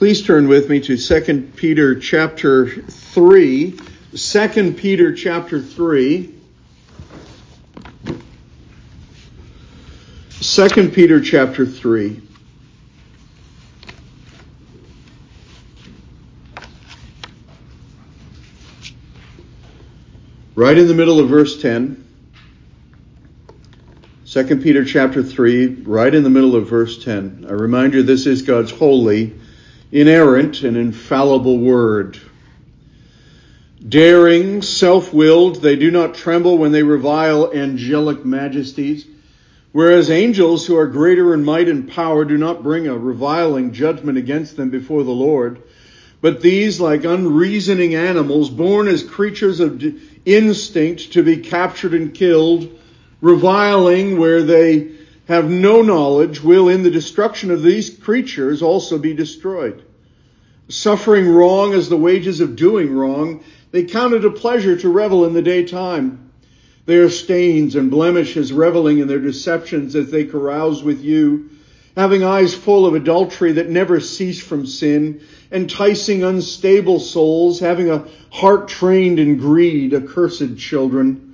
[0.00, 3.78] Please turn with me to 2 Peter chapter 3.
[4.16, 6.34] 2 Peter chapter 3.
[10.40, 12.22] 2 Peter chapter 3.
[20.54, 22.06] Right in the middle of verse 10.
[24.24, 27.44] 2 Peter chapter 3, right in the middle of verse 10.
[27.46, 29.34] I remind you this is God's holy
[29.92, 32.18] inerrant and infallible word.
[33.86, 39.06] Daring, self-willed, they do not tremble when they revile angelic majesties,
[39.72, 44.18] whereas angels who are greater in might and power do not bring a reviling judgment
[44.18, 45.62] against them before the Lord.
[46.20, 49.82] But these, like unreasoning animals, born as creatures of
[50.26, 52.78] instinct to be captured and killed,
[53.22, 54.92] reviling where they
[55.26, 59.82] have no knowledge will in the destruction of these creatures also be destroyed.
[60.70, 63.40] Suffering wrong as the wages of doing wrong,
[63.72, 66.30] they count it a pleasure to revel in the daytime.
[66.86, 71.50] They are stains and blemishes, reveling in their deceptions as they carouse with you,
[71.96, 78.06] having eyes full of adultery that never cease from sin, enticing unstable souls, having a
[78.30, 81.29] heart trained in greed, accursed children.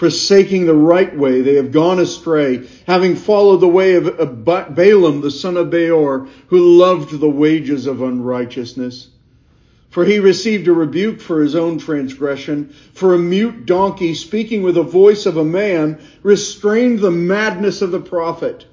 [0.00, 5.30] Forsaking the right way, they have gone astray, having followed the way of Balaam, the
[5.30, 9.08] son of Beor, who loved the wages of unrighteousness.
[9.90, 14.76] For he received a rebuke for his own transgression, for a mute donkey speaking with
[14.76, 18.64] the voice of a man restrained the madness of the prophet.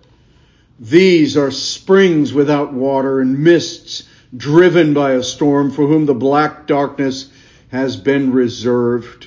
[0.80, 4.03] These are springs without water and mists
[4.38, 7.30] driven by a storm for whom the black darkness
[7.67, 9.27] has been reserved.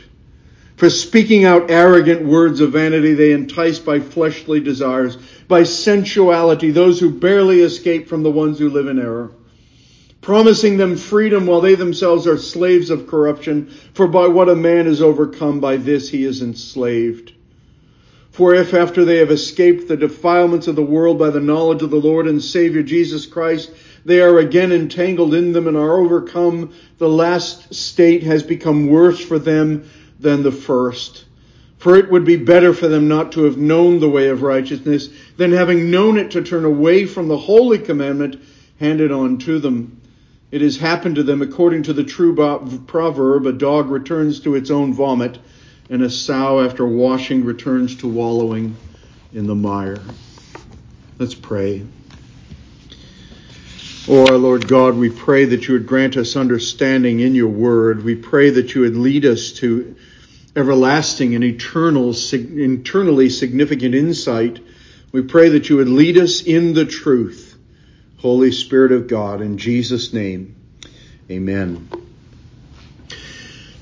[0.80, 6.98] For speaking out arrogant words of vanity, they entice by fleshly desires, by sensuality, those
[6.98, 9.30] who barely escape from the ones who live in error.
[10.22, 14.86] Promising them freedom while they themselves are slaves of corruption, for by what a man
[14.86, 17.32] is overcome, by this he is enslaved.
[18.30, 21.90] For if after they have escaped the defilements of the world by the knowledge of
[21.90, 23.70] the Lord and Savior Jesus Christ,
[24.06, 29.20] they are again entangled in them and are overcome, the last state has become worse
[29.20, 29.84] for them
[30.20, 31.24] than the first.
[31.78, 35.08] For it would be better for them not to have known the way of righteousness
[35.38, 38.38] than having known it to turn away from the holy commandment
[38.78, 40.00] handed on to them.
[40.50, 42.34] It has happened to them according to the true
[42.86, 45.38] proverb, a dog returns to its own vomit,
[45.88, 48.76] and a sow after washing returns to wallowing
[49.32, 50.00] in the mire.
[51.18, 51.86] Let's pray.
[54.08, 58.02] Oh, our Lord God, we pray that you would grant us understanding in your word.
[58.02, 59.94] We pray that you would lead us to
[60.56, 64.60] everlasting and eternal, internally significant insight.
[65.12, 67.56] We pray that you would lead us in the truth.
[68.18, 70.54] Holy Spirit of God, in Jesus' name,
[71.30, 71.88] amen.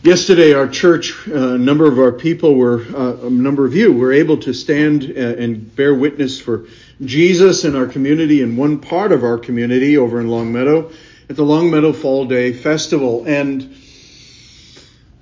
[0.03, 3.93] Yesterday, our church, uh, a number of our people were, uh, a number of you
[3.93, 6.67] were able to stand uh, and bear witness for
[7.05, 10.93] Jesus in our community in one part of our community over in Longmeadow
[11.29, 13.25] at the Longmeadow Fall Day Festival.
[13.27, 13.75] And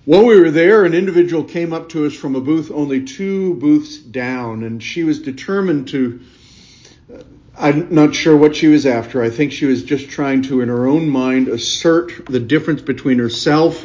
[0.07, 3.55] while we were there, an individual came up to us from a booth only two
[3.55, 6.21] booths down, and she was determined to.
[7.13, 7.23] Uh,
[7.59, 9.21] I'm not sure what she was after.
[9.21, 13.19] I think she was just trying to, in her own mind, assert the difference between
[13.19, 13.85] herself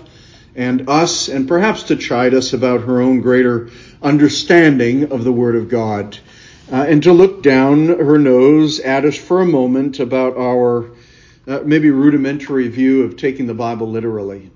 [0.55, 3.71] and us, and perhaps to chide us about her own greater
[4.03, 6.19] understanding of the Word of God,
[6.71, 10.91] uh, and to look down her nose at us for a moment about our
[11.47, 14.51] uh, maybe rudimentary view of taking the Bible literally.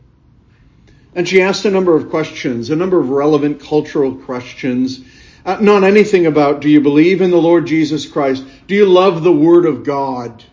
[1.15, 4.99] And she asked a number of questions, a number of relevant cultural questions.
[5.45, 8.43] Uh, not anything about do you believe in the Lord Jesus Christ?
[8.67, 10.43] Do you love the Word of God?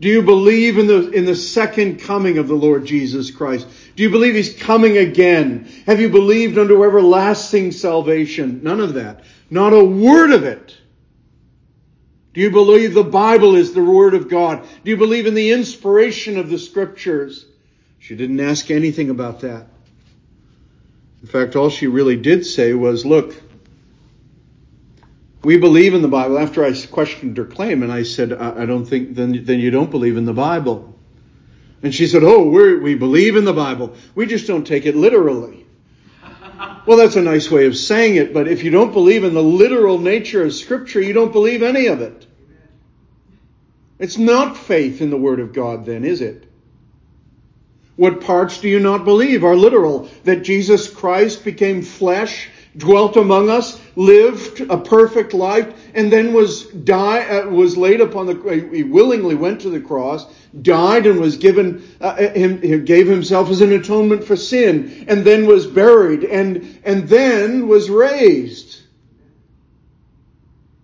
[0.00, 3.68] Do you believe in the, in the second coming of the Lord Jesus Christ?
[3.96, 5.70] Do you believe He's coming again?
[5.84, 8.62] Have you believed unto everlasting salvation?
[8.62, 9.24] None of that.
[9.50, 10.74] Not a word of it.
[12.32, 14.64] Do you believe the Bible is the Word of God?
[14.84, 17.44] Do you believe in the inspiration of the Scriptures?
[18.00, 19.66] She didn't ask anything about that.
[21.22, 23.34] In fact, all she really did say was, look,
[25.42, 26.38] we believe in the Bible.
[26.38, 29.90] After I questioned her claim, and I said, I, don't think, then, then you don't
[29.90, 30.98] believe in the Bible.
[31.82, 33.94] And she said, oh, we believe in the Bible.
[34.14, 35.66] We just don't take it literally.
[36.86, 39.42] well, that's a nice way of saying it, but if you don't believe in the
[39.42, 42.26] literal nature of Scripture, you don't believe any of it.
[43.98, 46.49] It's not faith in the Word of God, then, is it?
[48.00, 50.08] What parts do you not believe are literal?
[50.24, 52.48] That Jesus Christ became flesh
[52.78, 58.24] dwelt among us, lived a perfect life, and then was die uh, was laid upon
[58.24, 60.24] the he willingly went to the cross,
[60.62, 65.44] died and was given uh, him gave himself as an atonement for sin, and then
[65.44, 68.69] was buried and and then was raised.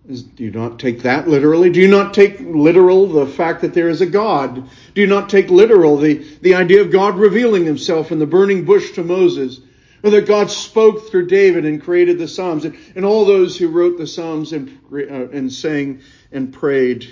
[0.07, 1.69] Do you not take that literally?
[1.69, 4.69] Do you not take literal the fact that there is a God?
[4.93, 8.63] Do you not take literal the, the idea of God revealing himself in the burning
[8.63, 9.59] bush to Moses?
[10.03, 13.67] Or that God spoke through David and created the Psalms and, and all those who
[13.67, 16.01] wrote the Psalms and, uh, and sang
[16.31, 17.05] and prayed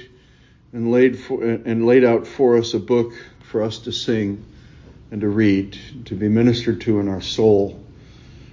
[0.71, 3.13] and laid, for, and laid out for us a book
[3.51, 4.45] for us to sing
[5.11, 7.83] and to read, to be ministered to in our soul.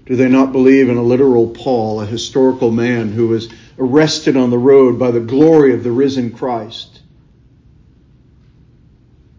[0.07, 3.49] Do they not believe in a literal Paul, a historical man who was
[3.79, 7.01] arrested on the road by the glory of the risen Christ?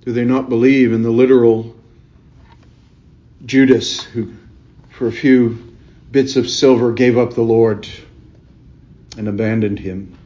[0.06, 1.75] Do they not believe in the literal
[3.45, 4.33] Judas who,
[4.89, 5.75] for a few
[6.12, 7.88] bits of silver, gave up the Lord
[9.18, 10.18] and abandoned him?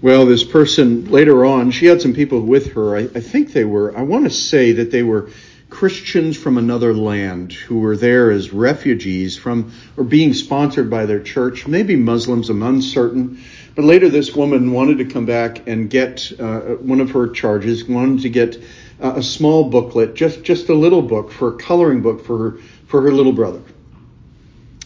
[0.00, 2.94] Well, this person later on, she had some people with her.
[2.94, 5.30] I, I think they were, I want to say that they were
[5.74, 11.18] Christians from another land who were there as refugees from or being sponsored by their
[11.18, 13.40] church, maybe Muslims, I'm uncertain.
[13.74, 17.84] But later, this woman wanted to come back and get uh, one of her charges,
[17.86, 18.56] wanted to get
[19.02, 22.58] uh, a small booklet, just just a little book for a coloring book for her
[22.86, 23.60] for her little brother.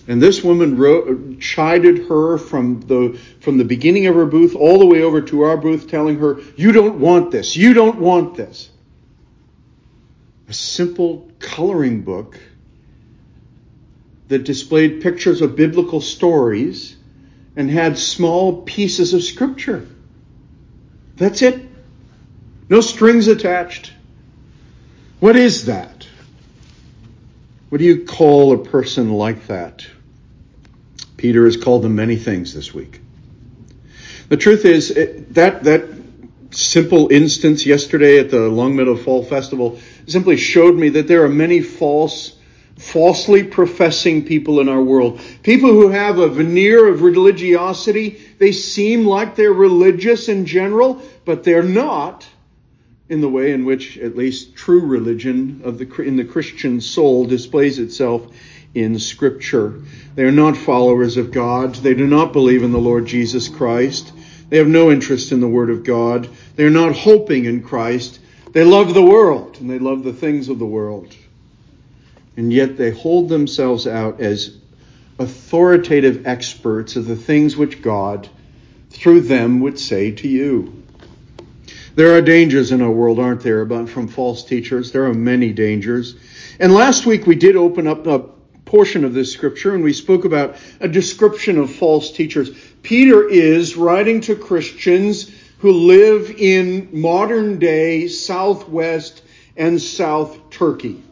[0.07, 4.79] And this woman wrote, chided her from the from the beginning of her booth all
[4.79, 7.59] the way over to our booth, telling her, "You don't want this.
[7.59, 8.71] You don't want this."
[10.49, 12.39] A simple coloring book
[14.29, 16.97] that displayed pictures of biblical stories
[17.57, 19.87] and had small pieces of scripture.
[21.17, 21.61] That's it.
[22.69, 23.93] No strings attached.
[25.21, 26.07] What is that?
[27.69, 29.87] What do you call a person like that?
[31.17, 33.01] Peter has called them many things this week.
[34.29, 34.95] The truth is
[35.31, 35.89] that that
[36.51, 39.81] simple instance yesterday at the Longmeadow Fall Festival
[40.11, 42.37] simply showed me that there are many false,
[42.77, 45.21] falsely professing people in our world.
[45.43, 48.21] People who have a veneer of religiosity.
[48.39, 52.27] They seem like they're religious in general, but they're not
[53.09, 57.25] in the way in which at least true religion of the, in the Christian soul
[57.25, 58.27] displays itself
[58.75, 59.81] in Scripture.
[60.15, 61.75] They are not followers of God.
[61.77, 64.13] They do not believe in the Lord Jesus Christ.
[64.49, 66.29] They have no interest in the Word of God.
[66.57, 68.21] They are not hoping in Christ.
[68.53, 71.15] They love the world and they love the things of the world.
[72.37, 74.57] And yet they hold themselves out as
[75.19, 78.29] authoritative experts of the things which God,
[78.91, 80.83] through them, would say to you.
[81.97, 84.93] There are dangers in our world, aren't there, about from false teachers?
[84.93, 86.15] There are many dangers.
[86.61, 88.21] And last week we did open up a
[88.65, 92.51] portion of this scripture and we spoke about a description of false teachers.
[92.83, 99.23] Peter is writing to Christians who live in modern day southwest
[99.57, 101.03] and south Turkey.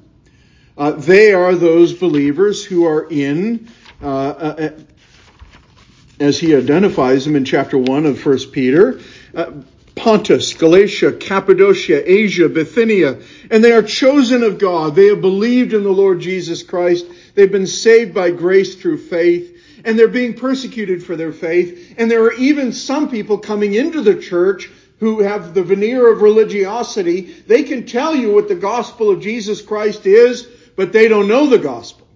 [0.79, 3.69] Uh, they are those believers who are in,
[4.03, 4.71] uh, uh,
[6.21, 9.01] as he identifies them in chapter 1 of 1 Peter,
[9.35, 9.51] uh,
[9.95, 13.19] Pontus, Galatia, Cappadocia, Asia, Bithynia,
[13.51, 14.95] and they are chosen of God.
[14.95, 17.07] They have believed in the Lord Jesus Christ.
[17.35, 19.56] They've been saved by grace through faith
[19.87, 21.95] and they're being persecuted for their faith.
[21.97, 24.69] And there are even some people coming into the church
[24.99, 27.21] who have the veneer of religiosity.
[27.47, 30.43] They can tell you what the gospel of Jesus Christ is,
[30.75, 32.07] but they don't know the gospel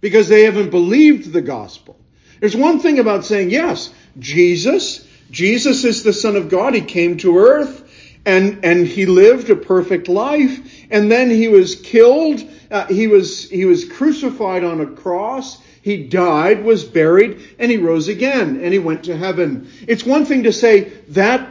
[0.00, 1.98] because they haven't believed the gospel.
[2.40, 6.74] There's one thing about saying, yes, Jesus, Jesus is the Son of God.
[6.74, 7.88] He came to earth
[8.24, 12.40] and, and he lived a perfect life and then he was killed.
[12.72, 15.60] Uh, he was, he was crucified on a cross.
[15.82, 19.70] He died, was buried, and he rose again, and he went to heaven.
[19.86, 21.46] It's one thing to say that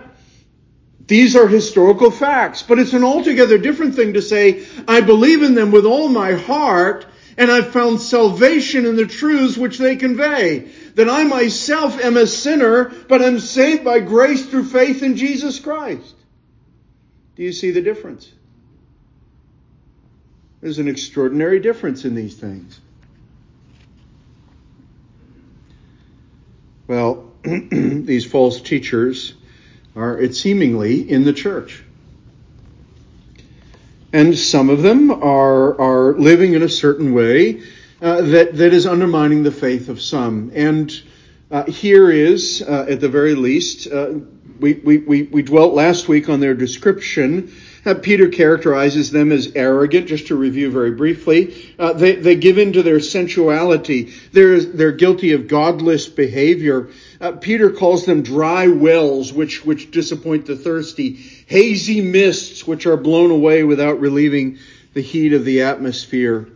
[1.06, 5.54] these are historical facts, but it's an altogether different thing to say, I believe in
[5.54, 7.06] them with all my heart,
[7.38, 10.72] and I've found salvation in the truths which they convey.
[10.96, 15.60] That I myself am a sinner, but I'm saved by grace through faith in Jesus
[15.60, 16.16] Christ.
[17.36, 18.32] Do you see the difference?
[20.62, 22.80] There's an extraordinary difference in these things.
[26.88, 29.34] Well, these false teachers
[29.96, 31.84] are, it seemingly, in the church.
[34.14, 37.64] And some of them are, are living in a certain way
[38.02, 40.52] uh, that, that is undermining the faith of some.
[40.54, 40.92] And
[41.50, 44.14] uh, here is, uh, at the very least, uh,
[44.60, 47.52] we, we, we, we dwelt last week on their description
[47.84, 51.74] Uh, Peter characterizes them as arrogant, just to review very briefly.
[51.80, 54.14] Uh, they, they give in to their sensuality.
[54.32, 56.90] They're, they're guilty of godless behavior.
[57.20, 61.14] Uh, Peter calls them dry wells, which, which disappoint the thirsty,
[61.48, 64.60] hazy mists, which are blown away without relieving
[64.94, 66.50] the heat of the atmosphere.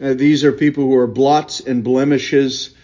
[0.00, 2.74] Uh, these are people who are blots and blemishes.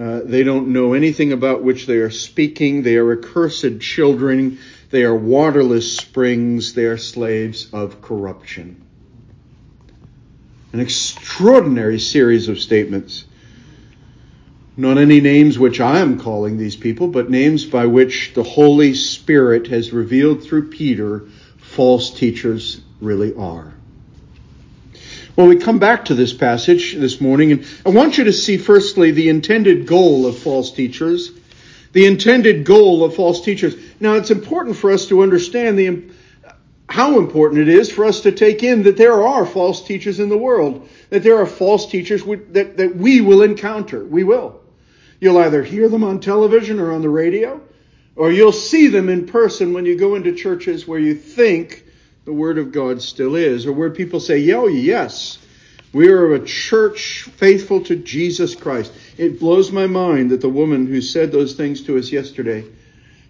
[0.00, 2.82] Uh, they don't know anything about which they are speaking.
[2.82, 4.58] They are accursed children.
[4.92, 6.74] They are waterless springs.
[6.74, 8.84] They are slaves of corruption.
[10.74, 13.24] An extraordinary series of statements.
[14.76, 18.92] Not any names which I am calling these people, but names by which the Holy
[18.92, 21.24] Spirit has revealed through Peter
[21.56, 23.72] false teachers really are.
[25.36, 28.58] Well, we come back to this passage this morning, and I want you to see
[28.58, 31.30] firstly the intended goal of false teachers.
[31.92, 33.74] The intended goal of false teachers.
[34.02, 36.10] Now, it's important for us to understand the,
[36.88, 40.28] how important it is for us to take in that there are false teachers in
[40.28, 44.04] the world, that there are false teachers that, that we will encounter.
[44.04, 44.60] We will.
[45.20, 47.60] You'll either hear them on television or on the radio,
[48.16, 51.84] or you'll see them in person when you go into churches where you think
[52.24, 55.38] the Word of God still is, or where people say, Yo, yes,
[55.92, 58.92] we are a church faithful to Jesus Christ.
[59.16, 62.64] It blows my mind that the woman who said those things to us yesterday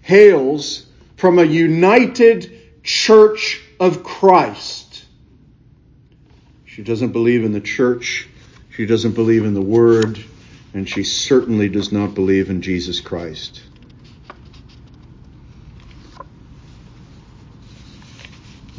[0.03, 5.05] hails from a united church of Christ.
[6.67, 8.29] She doesn't believe in the church.
[8.71, 10.23] She doesn't believe in the Word.
[10.75, 13.63] And she certainly does not believe in Jesus Christ.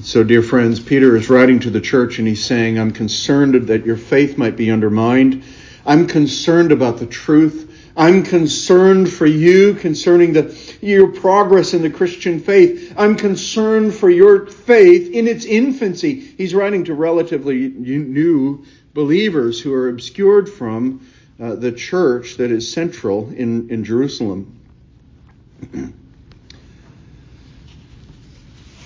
[0.01, 3.85] So, dear friends, Peter is writing to the church and he's saying, I'm concerned that
[3.85, 5.43] your faith might be undermined.
[5.85, 7.72] I'm concerned about the truth.
[7.95, 12.93] I'm concerned for you concerning the, your progress in the Christian faith.
[12.97, 16.19] I'm concerned for your faith in its infancy.
[16.19, 21.07] He's writing to relatively new believers who are obscured from
[21.39, 24.59] uh, the church that is central in, in Jerusalem.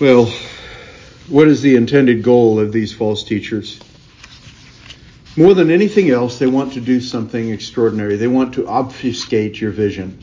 [0.00, 0.26] well,
[1.28, 3.80] what is the intended goal of these false teachers?
[5.38, 8.16] More than anything else, they want to do something extraordinary.
[8.16, 10.18] They want to obfuscate your vision.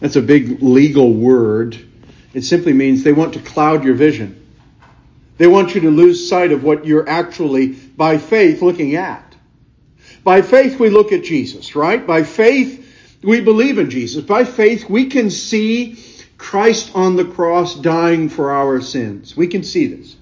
[0.00, 1.78] That's a big legal word.
[2.34, 4.44] It simply means they want to cloud your vision.
[5.38, 9.32] They want you to lose sight of what you're actually, by faith, looking at.
[10.24, 12.04] By faith, we look at Jesus, right?
[12.04, 12.84] By faith,
[13.22, 14.24] we believe in Jesus.
[14.24, 16.02] By faith, we can see
[16.36, 19.36] Christ on the cross dying for our sins.
[19.36, 20.16] We can see this.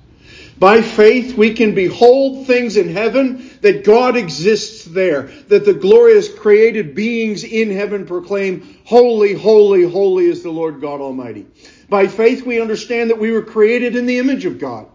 [0.58, 6.28] By faith, we can behold things in heaven that God exists there, that the glorious
[6.28, 11.46] created beings in heaven proclaim, Holy, holy, holy is the Lord God Almighty.
[11.88, 14.86] By faith, we understand that we were created in the image of God.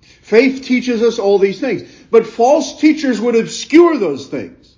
[0.00, 4.74] Faith teaches us all these things, but false teachers would obscure those things.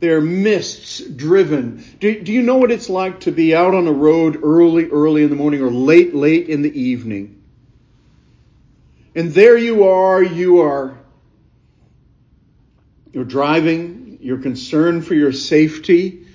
[0.00, 1.82] They're mists driven.
[1.98, 5.22] Do, do you know what it's like to be out on a road early, early
[5.22, 7.39] in the morning or late, late in the evening?
[9.14, 10.98] And there you are, you are,
[13.12, 16.26] you're driving, you're concerned for your safety,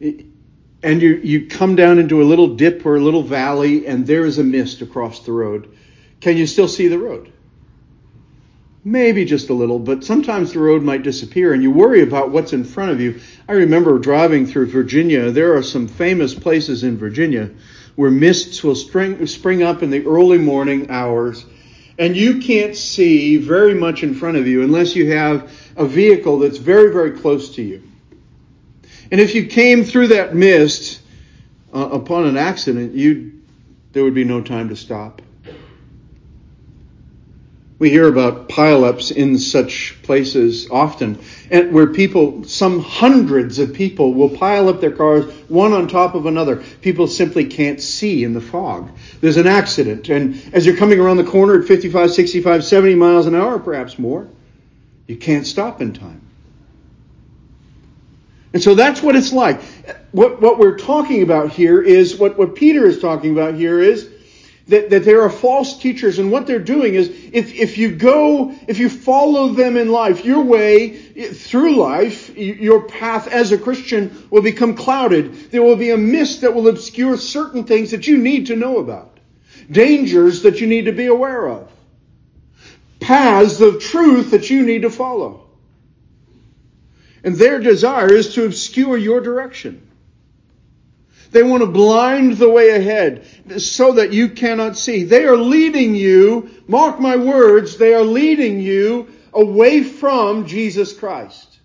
[0.00, 4.24] and you, you come down into a little dip or a little valley, and there
[4.24, 5.76] is a mist across the road.
[6.20, 7.32] Can you still see the road?
[8.86, 12.52] maybe just a little, but sometimes the road might disappear and you worry about what's
[12.52, 13.20] in front of you.
[13.48, 15.32] I remember driving through Virginia.
[15.32, 17.50] There are some famous places in Virginia
[17.96, 21.44] where mists will spring, spring up in the early morning hours
[21.98, 26.38] and you can't see very much in front of you unless you have a vehicle
[26.38, 27.82] that's very, very close to you.
[29.10, 31.00] And if you came through that mist
[31.72, 33.32] uh, upon an accident, you
[33.92, 35.22] there would be no time to stop.
[37.78, 41.18] We hear about pileups in such places often,
[41.50, 46.14] and where people, some hundreds of people, will pile up their cars one on top
[46.14, 46.64] of another.
[46.80, 48.90] People simply can't see in the fog.
[49.20, 53.26] There's an accident, and as you're coming around the corner at 55, 65, 70 miles
[53.26, 54.26] an hour, perhaps more,
[55.06, 56.22] you can't stop in time.
[58.54, 59.60] And so that's what it's like.
[60.12, 64.08] What, what we're talking about here is, what, what Peter is talking about here is,
[64.68, 68.52] that, that there are false teachers and what they're doing is if, if you go,
[68.66, 74.26] if you follow them in life, your way through life, your path as a Christian
[74.28, 75.52] will become clouded.
[75.52, 78.78] There will be a mist that will obscure certain things that you need to know
[78.78, 79.18] about.
[79.70, 81.70] Dangers that you need to be aware of.
[82.98, 85.46] Paths of truth that you need to follow.
[87.22, 89.85] And their desire is to obscure your direction.
[91.36, 93.26] They want to blind the way ahead
[93.60, 95.04] so that you cannot see.
[95.04, 101.58] They are leading you, mark my words, they are leading you away from Jesus Christ.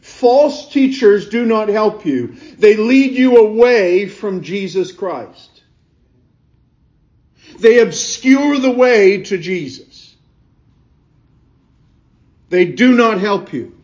[0.00, 2.28] False teachers do not help you.
[2.56, 5.64] They lead you away from Jesus Christ.
[7.58, 10.16] They obscure the way to Jesus.
[12.48, 13.81] They do not help you.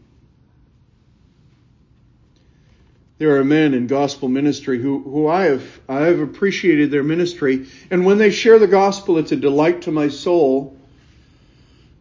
[3.19, 7.67] There are men in gospel ministry who, who I have I have appreciated their ministry,
[7.91, 10.77] and when they share the gospel, it's a delight to my soul.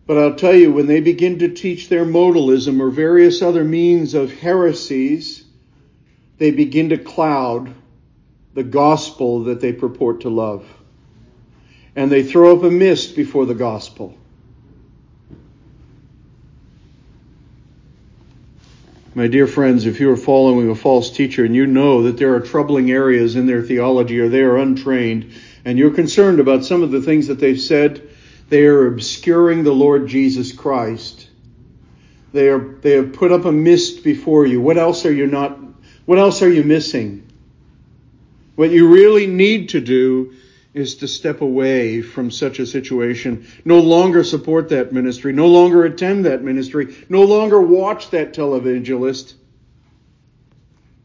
[0.05, 4.13] But I'll tell you, when they begin to teach their modalism or various other means
[4.13, 5.43] of heresies,
[6.37, 7.73] they begin to cloud
[8.53, 10.65] the gospel that they purport to love.
[11.95, 14.15] And they throw up a mist before the gospel.
[19.17, 22.35] My dear friends, if you are following a false teacher and you know that there
[22.35, 25.33] are troubling areas in their theology or they are untrained
[25.65, 28.07] and you're concerned about some of the things that they've said,
[28.49, 31.29] they are obscuring the Lord Jesus Christ.
[32.31, 34.61] They are they have put up a mist before you.
[34.61, 35.57] What else are you not
[36.05, 37.27] what else are you missing?
[38.53, 40.35] What you really need to do
[40.77, 45.83] is to step away from such a situation, no longer support that ministry, no longer
[45.83, 49.33] attend that ministry, no longer watch that televangelist.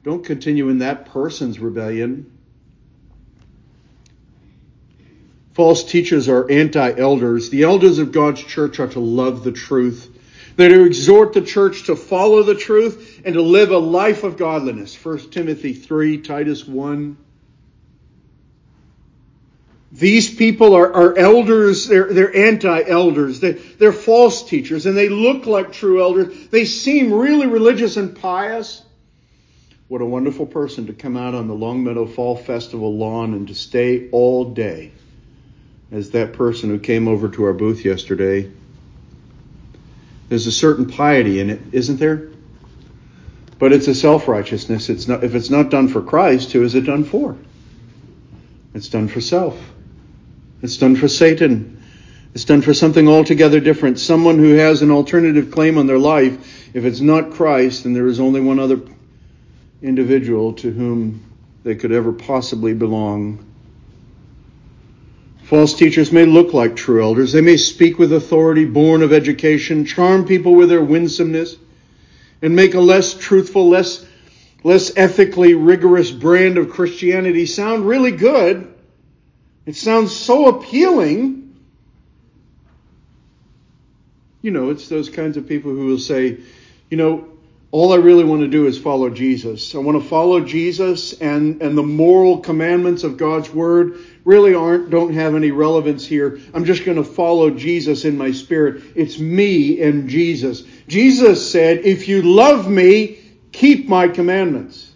[0.03, 2.31] Don't continue in that person's rebellion.
[5.55, 7.51] False teachers are anti elders.
[7.51, 10.09] The elders of God's church are to love the truth.
[10.57, 14.37] They're to exhort the church to follow the truth and to live a life of
[14.37, 14.95] godliness.
[15.03, 17.17] 1 Timothy 3, Titus 1.
[19.93, 25.45] These people are, are elders, they're, they're anti-elders, they, they're false teachers, and they look
[25.45, 26.49] like true elders.
[26.49, 28.83] They seem really religious and pious.
[29.89, 33.55] What a wonderful person to come out on the Longmeadow Fall Festival lawn and to
[33.55, 34.93] stay all day.
[35.91, 38.51] As that person who came over to our booth yesterday.
[40.31, 42.31] There's a certain piety in it, isn't there?
[43.59, 44.89] But it's a self-righteousness.
[44.89, 47.37] It's not, if it's not done for Christ, who is it done for?
[48.73, 49.63] It's done for self.
[50.63, 51.83] It's done for Satan.
[52.35, 53.99] It's done for something altogether different.
[53.99, 56.71] Someone who has an alternative claim on their life.
[56.73, 58.81] If it's not Christ, then there is only one other
[59.83, 61.25] individual to whom
[61.65, 63.45] they could ever possibly belong.
[65.43, 67.33] False teachers may look like true elders.
[67.33, 71.57] They may speak with authority born of education, charm people with their winsomeness,
[72.41, 74.07] and make a less truthful, less,
[74.63, 78.72] less ethically rigorous brand of Christianity sound really good
[79.67, 81.57] it sounds so appealing.
[84.41, 86.39] You know, it's those kinds of people who will say,
[86.91, 87.29] you know,
[87.73, 89.75] all I really want to do is follow Jesus.
[89.75, 94.91] I want to follow Jesus and, and the moral commandments of God's word really aren't,
[94.91, 96.39] don't have any relevance here.
[96.53, 98.83] I'm just going to follow Jesus in my spirit.
[98.95, 100.65] It's me and Jesus.
[100.87, 103.19] Jesus said, if you love me,
[103.53, 104.92] keep my commandments.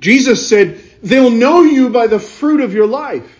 [0.00, 3.36] Jesus said, they'll know you by the fruit of your life.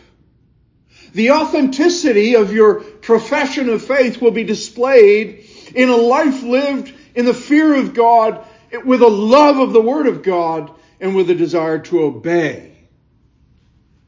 [1.13, 7.25] The authenticity of your profession of faith will be displayed in a life lived in
[7.25, 8.47] the fear of God,
[8.85, 10.71] with a love of the Word of God,
[11.01, 12.77] and with a desire to obey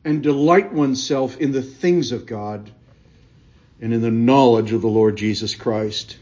[0.05, 2.71] and delight oneself in the things of God
[3.81, 6.17] and in the knowledge of the Lord Jesus Christ.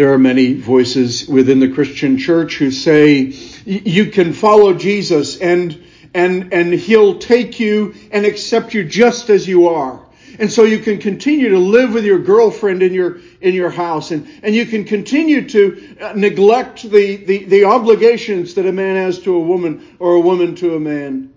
[0.00, 3.34] There are many voices within the Christian church who say
[3.66, 5.84] you can follow Jesus and,
[6.14, 10.00] and, and he'll take you and accept you just as you are.
[10.38, 14.10] And so you can continue to live with your girlfriend in your, in your house
[14.10, 18.96] and, and you can continue to uh, neglect the, the, the obligations that a man
[18.96, 21.30] has to a woman or a woman to a man.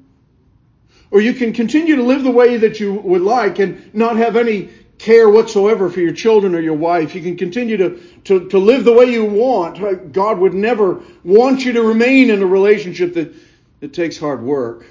[1.12, 4.38] Or you can continue to live the way that you would like and not have
[4.38, 4.70] any
[5.04, 7.14] care whatsoever for your children or your wife.
[7.14, 10.14] You can continue to, to, to live the way you want.
[10.14, 13.34] God would never want you to remain in a relationship that,
[13.82, 14.86] that takes hard work.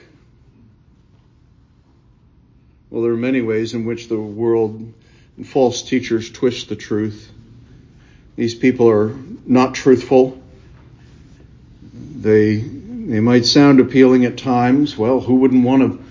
[2.90, 4.92] Well, there are many ways in which the world
[5.38, 7.30] and false teachers twist the truth.
[8.36, 10.42] These people are not truthful.
[11.94, 14.94] They, they might sound appealing at times.
[14.94, 16.04] Well, who wouldn't want to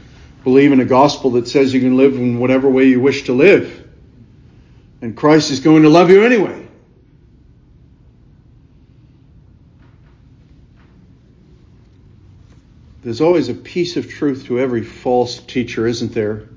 [0.43, 3.33] believe in a gospel that says you can live in whatever way you wish to
[3.33, 3.80] live?
[5.01, 6.67] And Christ is going to love you anyway.
[13.03, 16.47] There's always a piece of truth to every false teacher, isn't there?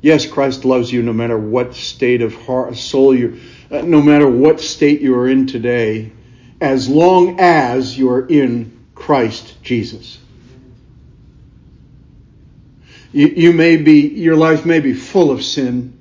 [0.00, 4.28] Yes, Christ loves you no matter what state of heart, soul you, uh, no matter
[4.28, 6.12] what state you are in today,
[6.60, 10.18] as long as you are in Christ Jesus.
[13.12, 15.97] You, you may be, your life may be full of sin.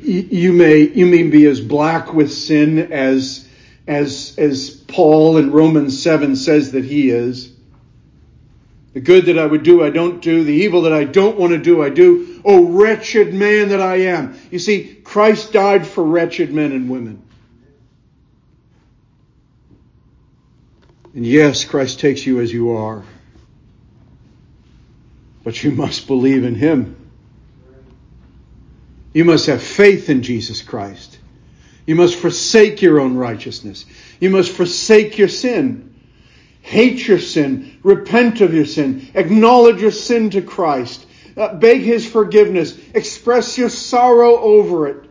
[0.00, 3.48] You, may, you may be as black with sin as,
[3.86, 7.52] as, as Paul in Romans 7 says that he is.
[8.92, 10.44] The good that I would do, I don't do.
[10.44, 12.42] The evil that I don't want to do, I do.
[12.44, 14.38] Oh, wretched man that I am.
[14.50, 17.22] You see, Christ died for wretched men and women.
[21.14, 23.04] And yes, Christ takes you as you are.
[25.44, 26.97] But you must believe in Him.
[29.18, 31.18] You must have faith in Jesus Christ.
[31.86, 33.84] You must forsake your own righteousness.
[34.20, 35.92] You must forsake your sin.
[36.60, 37.80] Hate your sin.
[37.82, 39.10] Repent of your sin.
[39.14, 41.04] Acknowledge your sin to Christ.
[41.36, 42.78] Uh, beg His forgiveness.
[42.94, 45.10] Express your sorrow over it.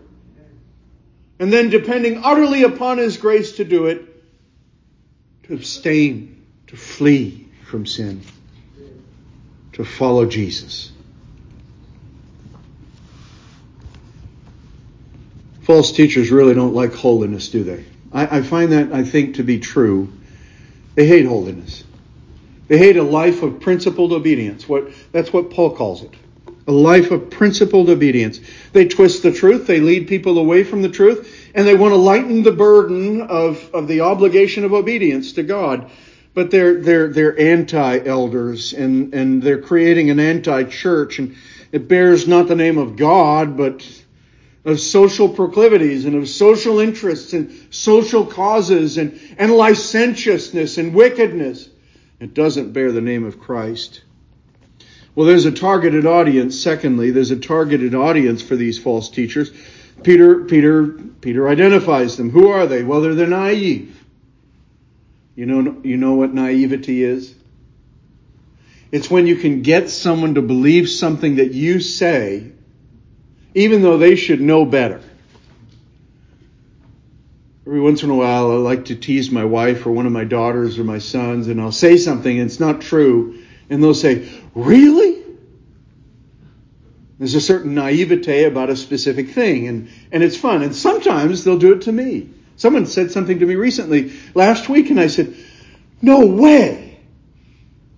[1.39, 4.05] And then, depending utterly upon His grace to do it,
[5.47, 8.21] to abstain, to flee from sin,
[9.73, 10.93] to follow Jesus.
[15.67, 17.83] False teachers really don't like holiness, do they?
[18.13, 20.07] I, I find that, I think, to be true
[20.95, 21.83] they hate holiness.
[22.69, 24.69] They hate a life of principled obedience.
[24.69, 26.11] What, that's what Paul calls it.
[26.67, 28.39] A life of principled obedience.
[28.71, 29.67] They twist the truth.
[29.67, 31.51] They lead people away from the truth.
[31.53, 35.91] And they want to lighten the burden of, of the obligation of obedience to God.
[36.33, 41.35] But they're, they're, they're anti-elders and, and they're creating an anti-church and
[41.73, 43.85] it bears not the name of God, but
[44.67, 51.69] of social proclivities and of social interests and social causes and, and licentiousness and wickedness.
[52.19, 54.01] It doesn't bear the name of Christ.
[55.15, 56.59] Well, there's a targeted audience.
[56.59, 59.51] Secondly, there's a targeted audience for these false teachers.
[60.03, 60.85] Peter, Peter,
[61.21, 62.29] Peter identifies them.
[62.29, 62.83] Who are they?
[62.83, 64.03] Well, they're the naive.
[65.33, 67.33] You know, you know what naivety is?
[68.91, 72.51] It's when you can get someone to believe something that you say
[73.57, 75.01] even though they should know better.
[77.65, 80.25] Every once in a while, I like to tease my wife or one of my
[80.25, 84.29] daughters or my sons, and I'll say something and it's not true, and they'll say,
[84.53, 85.23] Really?
[87.17, 90.61] There's a certain naivete about a specific thing, and, and it's fun.
[90.61, 92.29] And sometimes they'll do it to me.
[92.57, 95.35] Someone said something to me recently last week, and I said,
[95.99, 96.99] No way!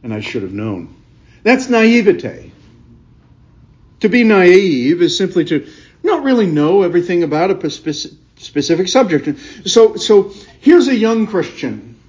[0.03, 0.95] And I should have known.
[1.43, 2.48] That's naivete.
[4.01, 5.67] To be naive is simply to
[6.03, 9.37] not really know everything about a specific subject.
[9.67, 11.99] So, so here's a young Christian,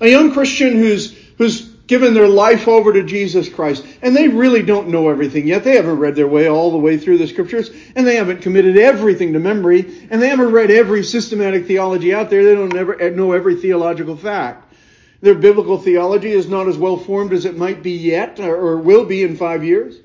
[0.00, 4.62] a young Christian who's who's given their life over to Jesus Christ, and they really
[4.62, 5.64] don't know everything yet.
[5.64, 8.76] They haven't read their way all the way through the scriptures, and they haven't committed
[8.76, 12.44] everything to memory, and they haven't read every systematic theology out there.
[12.44, 14.74] They don't ever know every theological fact.
[15.20, 19.04] Their biblical theology is not as well formed as it might be yet, or will
[19.04, 19.96] be in five years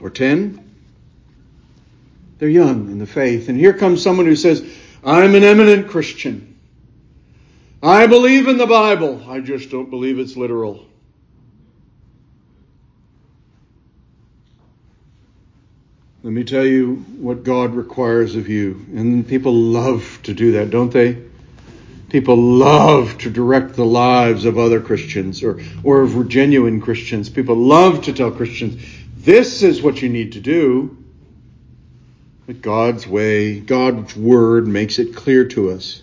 [0.00, 0.64] or 10.
[2.38, 3.48] They're young in the faith.
[3.48, 4.64] And here comes someone who says,
[5.04, 6.56] I'm an eminent Christian.
[7.82, 9.22] I believe in the Bible.
[9.28, 10.84] I just don't believe it's literal.
[16.22, 18.84] Let me tell you what God requires of you.
[18.94, 21.22] And people love to do that, don't they?
[22.08, 27.28] People love to direct the lives of other Christians or, or of genuine Christians.
[27.28, 28.82] People love to tell Christians,
[29.28, 30.96] this is what you need to do.
[32.46, 36.02] But God's way, God's word makes it clear to us.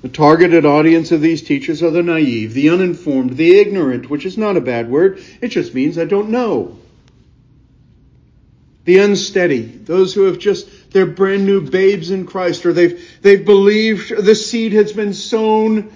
[0.00, 4.38] The targeted audience of these teachers are the naive, the uninformed, the ignorant, which is
[4.38, 5.22] not a bad word.
[5.42, 6.78] It just means I don't know.
[8.86, 13.44] The unsteady, those who have just, they're brand new babes in Christ, or they've, they've
[13.44, 15.92] believed the seed has been sown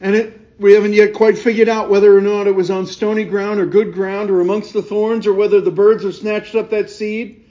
[0.00, 3.24] and it we haven't yet quite figured out whether or not it was on stony
[3.24, 6.70] ground or good ground or amongst the thorns or whether the birds have snatched up
[6.70, 7.44] that seed.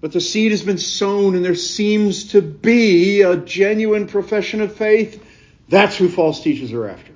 [0.00, 4.76] But the seed has been sown and there seems to be a genuine profession of
[4.76, 5.24] faith.
[5.68, 7.12] That's who false teachers are after.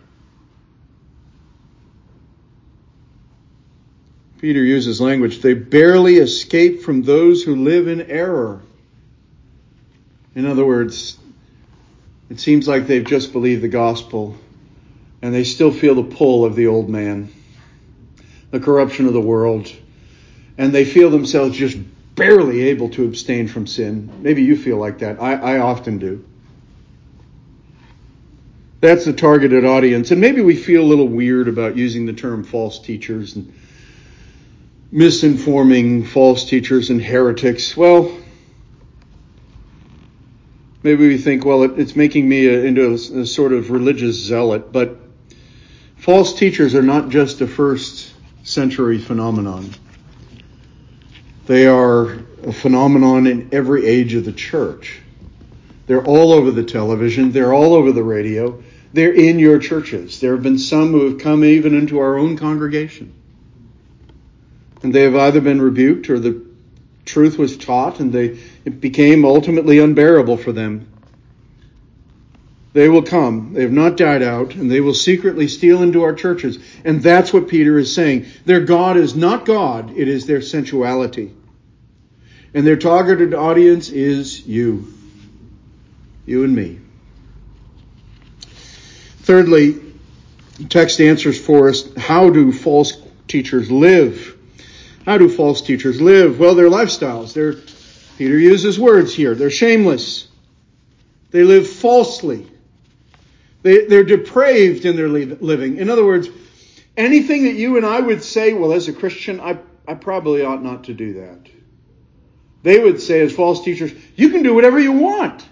[4.40, 8.60] Peter uses language, they barely escape from those who live in error.
[10.34, 11.16] In other words,
[12.28, 14.36] it seems like they've just believed the gospel
[15.22, 17.32] and they still feel the pull of the old man,
[18.50, 19.72] the corruption of the world,
[20.58, 21.78] and they feel themselves just
[22.14, 24.10] barely able to abstain from sin.
[24.20, 25.20] Maybe you feel like that.
[25.22, 26.24] I, I often do.
[28.80, 30.10] That's the targeted audience.
[30.10, 33.36] And maybe we feel a little weird about using the term false teachers.
[33.36, 33.54] And
[34.92, 37.76] misinforming false teachers and heretics.
[37.76, 38.14] Well,
[40.82, 44.16] maybe we think, well, it, it's making me a, into a, a sort of religious
[44.16, 44.98] zealot, but
[46.02, 48.12] false teachers are not just a first
[48.42, 49.70] century phenomenon.
[51.46, 55.00] They are a phenomenon in every age of the church.
[55.86, 58.60] They're all over the television, they're all over the radio,
[58.92, 60.18] they're in your churches.
[60.18, 63.14] There have been some who have come even into our own congregation.
[64.82, 66.44] And they have either been rebuked or the
[67.04, 70.91] truth was taught and they, it became ultimately unbearable for them.
[72.72, 73.52] They will come.
[73.52, 76.58] They have not died out, and they will secretly steal into our churches.
[76.84, 78.26] And that's what Peter is saying.
[78.46, 81.34] Their God is not God, it is their sensuality.
[82.54, 84.92] And their targeted audience is you.
[86.24, 86.78] You and me.
[89.22, 89.80] Thirdly,
[90.68, 92.96] text answers for us how do false
[93.28, 94.38] teachers live?
[95.04, 96.38] How do false teachers live?
[96.38, 97.32] Well, their lifestyles.
[97.32, 97.54] They're,
[98.18, 99.34] Peter uses words here.
[99.34, 100.28] They're shameless.
[101.30, 102.46] They live falsely.
[103.62, 105.78] They, they're depraved in their living.
[105.78, 106.28] In other words,
[106.96, 110.62] anything that you and I would say, well, as a Christian, I, I probably ought
[110.62, 111.48] not to do that.
[112.62, 115.46] They would say, as false teachers, you can do whatever you want.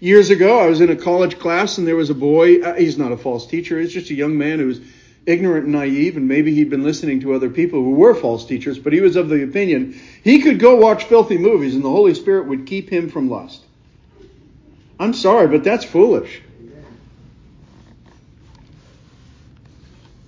[0.00, 2.62] Years ago, I was in a college class and there was a boy.
[2.62, 3.78] Uh, he's not a false teacher.
[3.78, 4.80] He's just a young man who was
[5.26, 8.78] ignorant and naive, and maybe he'd been listening to other people who were false teachers,
[8.78, 12.14] but he was of the opinion he could go watch filthy movies and the Holy
[12.14, 13.62] Spirit would keep him from lust.
[14.98, 16.42] I'm sorry, but that's foolish.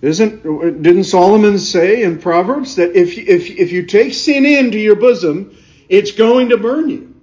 [0.02, 0.42] Isn't
[0.82, 5.56] didn't Solomon say in Proverbs that if if if you take sin into your bosom,
[5.88, 7.14] it's going to burn you.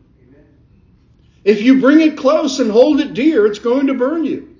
[1.43, 4.55] If you bring it close and hold it dear, it's going to burn you.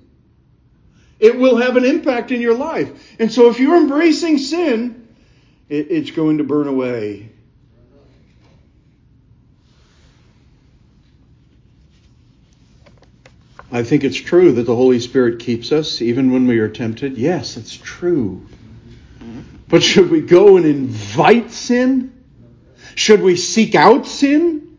[1.18, 3.16] It will have an impact in your life.
[3.18, 5.08] And so if you're embracing sin,
[5.68, 7.30] it, it's going to burn away.
[13.72, 17.16] I think it's true that the Holy Spirit keeps us even when we are tempted.
[17.16, 18.46] Yes, it's true.
[19.68, 22.12] But should we go and invite sin?
[22.96, 24.76] Should we seek out sin?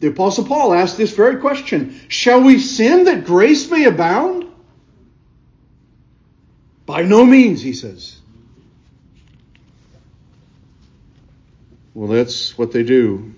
[0.00, 4.46] The Apostle Paul asked this very question Shall we sin that grace may abound?
[6.84, 8.16] By no means, he says.
[11.94, 13.32] Well, that's what they do.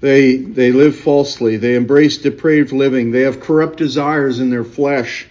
[0.00, 1.56] They, they live falsely.
[1.58, 3.10] They embrace depraved living.
[3.10, 5.26] They have corrupt desires in their flesh.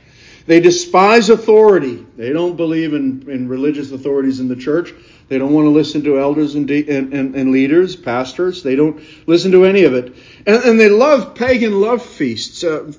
[0.46, 2.06] They despise authority.
[2.18, 4.94] They don't believe in, in religious authorities in the church.
[5.28, 8.64] They don't want to listen to elders and, de- and, and, and, leaders, pastors.
[8.64, 10.16] They don't listen to any of it.
[10.48, 12.92] And, and they love pagan love feasts, uh,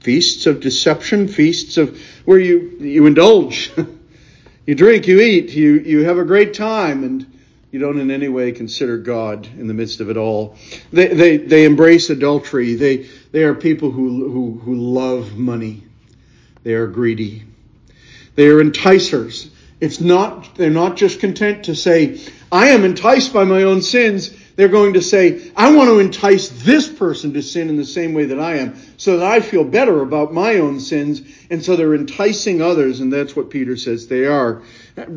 [0.00, 3.72] feasts of deception, feasts of where you, you indulge.
[4.66, 7.31] you drink, you eat, you, you have a great time, and
[7.72, 10.56] you don't in any way consider God in the midst of it all.
[10.92, 12.74] They, they, they embrace adultery.
[12.74, 15.82] They, they are people who, who, who love money.
[16.64, 17.44] They are greedy.
[18.34, 19.50] They are enticers.
[19.80, 22.20] It's not, they're not just content to say,
[22.52, 24.36] I am enticed by my own sins.
[24.62, 28.14] They're going to say, I want to entice this person to sin in the same
[28.14, 31.20] way that I am, so that I feel better about my own sins.
[31.50, 34.62] And so they're enticing others, and that's what Peter says they are.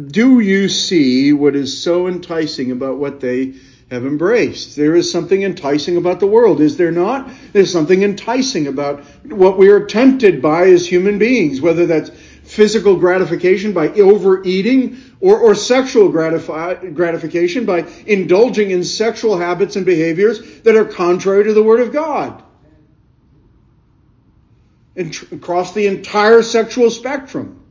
[0.08, 3.54] Do you see what is so enticing about what they
[3.92, 4.76] have embraced?
[4.76, 7.30] There is something enticing about the world, is there not?
[7.54, 12.10] There's something enticing about what we are tempted by as human beings, whether that's
[12.56, 19.86] physical gratification by overeating or, or sexual gratif- gratification by indulging in sexual habits and
[19.86, 22.42] behaviors that are contrary to the Word of God.
[24.96, 27.62] And tr- across the entire sexual spectrum.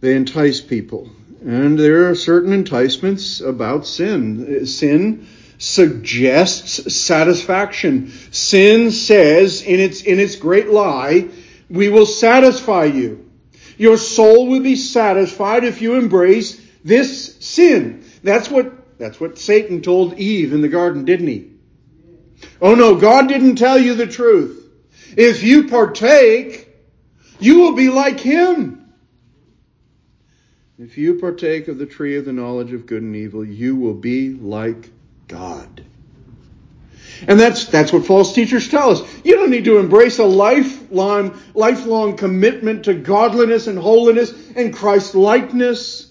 [0.00, 1.10] They entice people.
[1.42, 4.64] And there are certain enticements about sin.
[4.66, 5.26] Sin
[5.58, 8.10] suggests satisfaction.
[8.30, 11.28] Sin says in its, in its great lie,
[11.70, 13.30] we will satisfy you.
[13.76, 18.04] Your soul will be satisfied if you embrace this sin.
[18.22, 21.50] That's what, that's what Satan told Eve in the garden, didn't he?
[22.60, 24.60] Oh no, God didn't tell you the truth.
[25.16, 26.68] If you partake,
[27.38, 28.92] you will be like him.
[30.78, 33.94] If you partake of the tree of the knowledge of good and evil, you will
[33.94, 34.90] be like
[35.28, 35.84] God.
[37.26, 39.24] And that's, that's what false teachers tell us.
[39.24, 45.14] You don't need to embrace a lifelong, lifelong commitment to godliness and holiness and Christ
[45.14, 46.10] likeness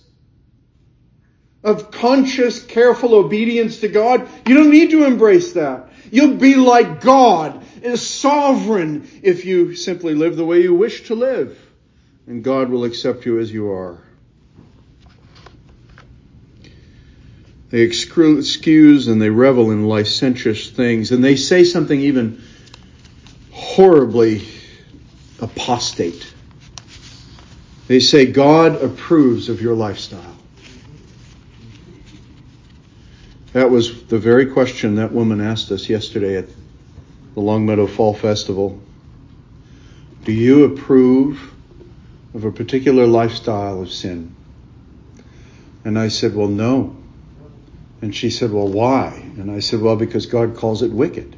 [1.64, 4.28] of conscious, careful obedience to God.
[4.48, 5.90] You don't need to embrace that.
[6.12, 11.16] You'll be like God is sovereign if you simply live the way you wish to
[11.16, 11.58] live.
[12.28, 14.03] And God will accept you as you are.
[17.74, 22.40] They excuse and they revel in licentious things, and they say something even
[23.50, 24.48] horribly
[25.42, 26.32] apostate.
[27.88, 30.38] They say God approves of your lifestyle.
[33.54, 36.46] That was the very question that woman asked us yesterday at
[37.34, 38.80] the Longmeadow Fall Festival.
[40.26, 41.52] Do you approve
[42.36, 44.36] of a particular lifestyle of sin?
[45.84, 46.98] And I said, Well, no.
[48.04, 49.14] And she said, Well, why?
[49.38, 51.38] And I said, Well, because God calls it wicked.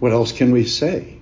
[0.00, 1.18] What else can we say?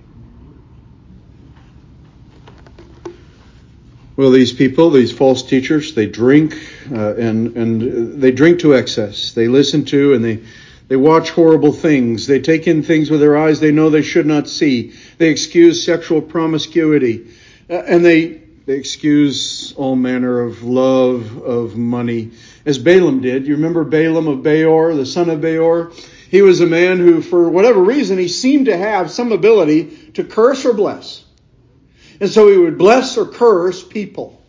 [4.15, 6.55] Well, these people, these false teachers, they drink
[6.91, 9.33] uh, and and they drink to excess.
[9.33, 10.39] They listen to and they
[10.87, 12.25] they watch horrible things.
[12.25, 14.93] They take in things with their eyes they know they should not see.
[15.19, 17.27] They excuse sexual promiscuity,
[17.69, 22.31] uh, and they they excuse all manner of love of money
[22.65, 23.47] as Balaam did.
[23.47, 25.91] You remember Balaam of Beor, the son of Beor?
[26.29, 30.23] He was a man who, for whatever reason, he seemed to have some ability to
[30.23, 31.23] curse or bless.
[32.19, 34.41] And so he would bless or curse people.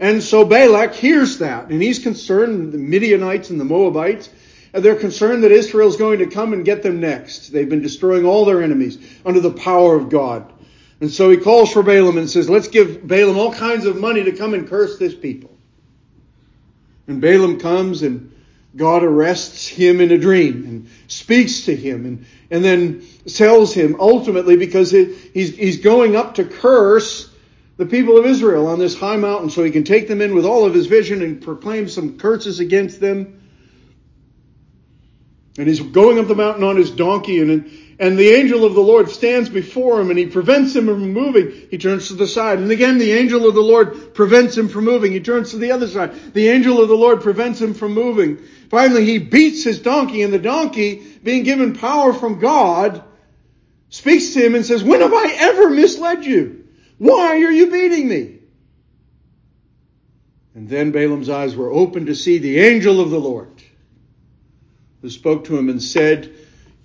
[0.00, 4.30] And so Balak hears that, and he's concerned, the Midianites and the Moabites,
[4.72, 7.48] and they're concerned that Israel's going to come and get them next.
[7.48, 10.52] They've been destroying all their enemies under the power of God.
[11.00, 14.22] And so he calls for Balaam and says, let's give Balaam all kinds of money
[14.24, 15.57] to come and curse this people.
[17.08, 18.32] And Balaam comes and
[18.76, 23.96] God arrests him in a dream and speaks to him and, and then tells him
[23.98, 27.30] ultimately because he's, he's going up to curse
[27.78, 30.44] the people of Israel on this high mountain so he can take them in with
[30.44, 33.40] all of his vision and proclaim some curses against them.
[35.56, 37.64] And he's going up the mountain on his donkey and
[38.00, 41.66] and the angel of the Lord stands before him and he prevents him from moving.
[41.68, 42.58] He turns to the side.
[42.58, 45.10] And again, the angel of the Lord prevents him from moving.
[45.10, 46.32] He turns to the other side.
[46.32, 48.38] The angel of the Lord prevents him from moving.
[48.70, 53.02] Finally, he beats his donkey and the donkey, being given power from God,
[53.90, 56.68] speaks to him and says, when have I ever misled you?
[56.98, 58.38] Why are you beating me?
[60.54, 63.50] And then Balaam's eyes were opened to see the angel of the Lord
[65.02, 66.32] who spoke to him and said,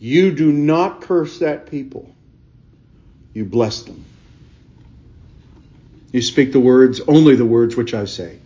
[0.03, 2.13] you do not curse that people.
[3.33, 4.03] You bless them.
[6.11, 8.37] You speak the words, only the words which I say.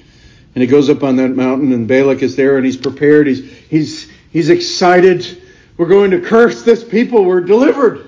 [0.00, 3.28] And he goes up on that mountain and Balak is there and he's prepared.
[3.28, 5.40] He's, he's, he's excited.
[5.76, 7.24] We're going to curse this people.
[7.24, 8.04] We're delivered.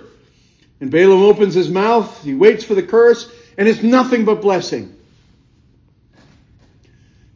[0.80, 2.24] And Balaam opens his mouth.
[2.24, 4.95] He waits for the curse and it's nothing but blessing.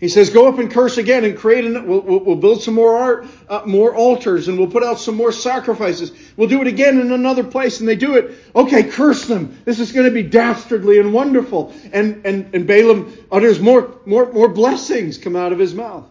[0.01, 2.97] He says, go up and curse again and create an, we'll, we'll build some more
[2.97, 6.11] art, uh, more altars and we'll put out some more sacrifices.
[6.39, 8.35] We'll do it again in another place and they do it.
[8.57, 9.59] Okay, curse them.
[9.67, 11.75] This is going to be dastardly and wonderful.
[11.93, 16.09] And, and, and Balaam utters more, more, more blessings come out of his mouth.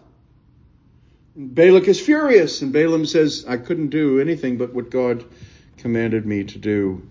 [1.34, 5.24] And Balak is furious and Balaam says, I couldn't do anything but what God
[5.78, 7.02] commanded me to do.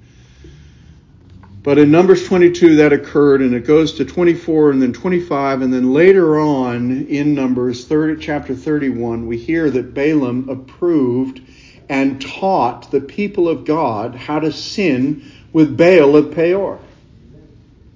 [1.61, 5.73] But in Numbers 22, that occurred, and it goes to 24 and then 25, and
[5.73, 11.41] then later on in Numbers 30, chapter 31, we hear that Balaam approved
[11.89, 16.79] and taught the people of God how to sin with Baal of Peor,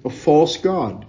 [0.04, 1.06] a false god.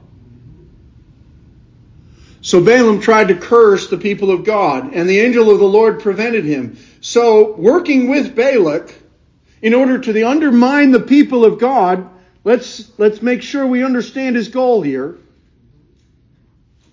[2.41, 5.99] So Balaam tried to curse the people of God, and the angel of the Lord
[5.99, 6.77] prevented him.
[7.01, 8.93] So, working with Balak,
[9.61, 12.09] in order to undermine the people of God,
[12.45, 15.17] Let's, let's make sure we understand his goal here.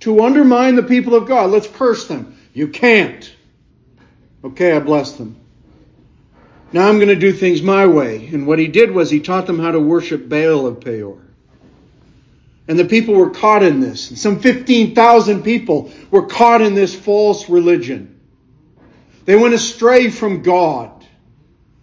[0.00, 1.50] To undermine the people of God.
[1.50, 2.36] Let's curse them.
[2.54, 3.30] You can't.
[4.42, 5.36] Okay, I bless them.
[6.72, 8.26] Now I'm going to do things my way.
[8.28, 11.18] And what he did was he taught them how to worship Baal of Peor.
[12.66, 14.20] And the people were caught in this.
[14.20, 18.18] Some 15,000 people were caught in this false religion.
[19.26, 21.04] They went astray from God.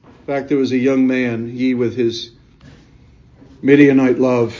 [0.04, 2.32] In fact, there was a young man, he with his
[3.62, 4.56] Midianite love.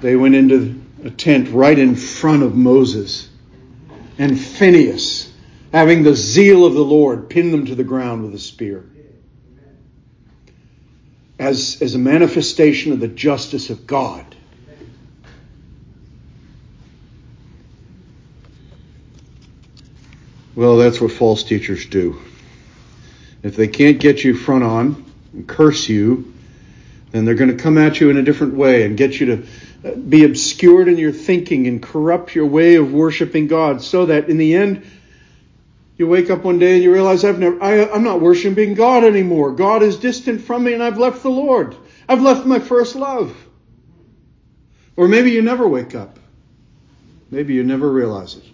[0.00, 3.28] They went into a tent right in front of Moses.
[4.18, 5.32] And Phineas,
[5.72, 8.84] having the zeal of the Lord, pinned them to the ground with a spear.
[11.38, 14.36] As, as a manifestation of the justice of God.
[20.54, 22.20] Well, that's what false teachers do.
[23.42, 26.34] If they can't get you front on and curse you,
[27.12, 29.46] then they're going to come at you in a different way and get you to
[29.84, 34.28] uh, be obscured in your thinking and corrupt your way of worshiping God so that
[34.28, 34.84] in the end,
[36.00, 39.04] You wake up one day and you realize I've never, I, I'm not worshiping God
[39.04, 39.52] anymore.
[39.52, 41.76] God is distant from me and I've left the Lord.
[42.08, 43.36] I've left my first love.
[44.96, 46.18] Or maybe you never wake up.
[47.30, 48.44] Maybe you never realize it.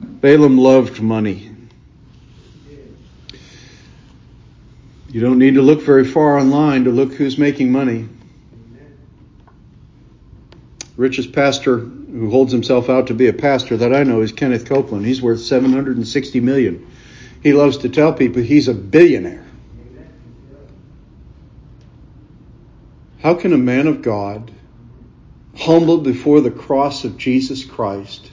[0.00, 1.51] Balaam loved money.
[5.12, 8.08] You don't need to look very far online to look who's making money.
[10.96, 14.64] Richest pastor who holds himself out to be a pastor that I know is Kenneth
[14.64, 15.04] Copeland.
[15.04, 16.90] He's worth 760 million.
[17.42, 19.44] He loves to tell people he's a billionaire.
[23.20, 24.50] How can a man of God,
[25.56, 28.30] humbled before the cross of Jesus Christ,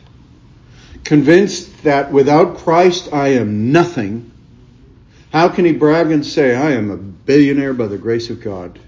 [1.03, 4.28] convinced that without Christ I am nothing,
[5.31, 8.79] how can he brag and say, I am a billionaire by the grace of God?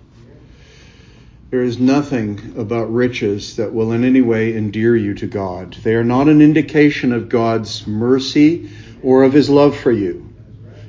[1.51, 5.73] There is nothing about riches that will in any way endear you to God.
[5.83, 8.71] They are not an indication of God's mercy
[9.03, 10.33] or of his love for you.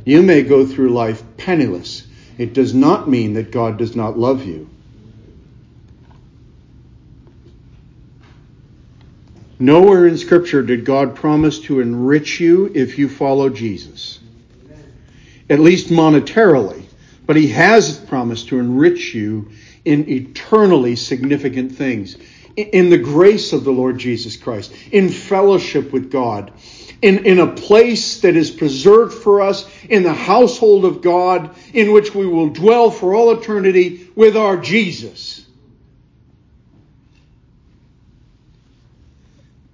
[0.04, 2.06] You may go through life penniless.
[2.38, 4.70] It does not mean that God does not love you.
[9.58, 14.18] Nowhere in Scripture did God promise to enrich you if you follow Jesus,
[15.52, 16.82] at least monetarily.
[17.26, 19.50] But He has promised to enrich you
[19.84, 22.16] in eternally significant things,
[22.56, 26.52] in the grace of the Lord Jesus Christ, in fellowship with God,
[27.02, 31.92] in, in a place that is preserved for us, in the household of God, in
[31.92, 35.46] which we will dwell for all eternity with our Jesus.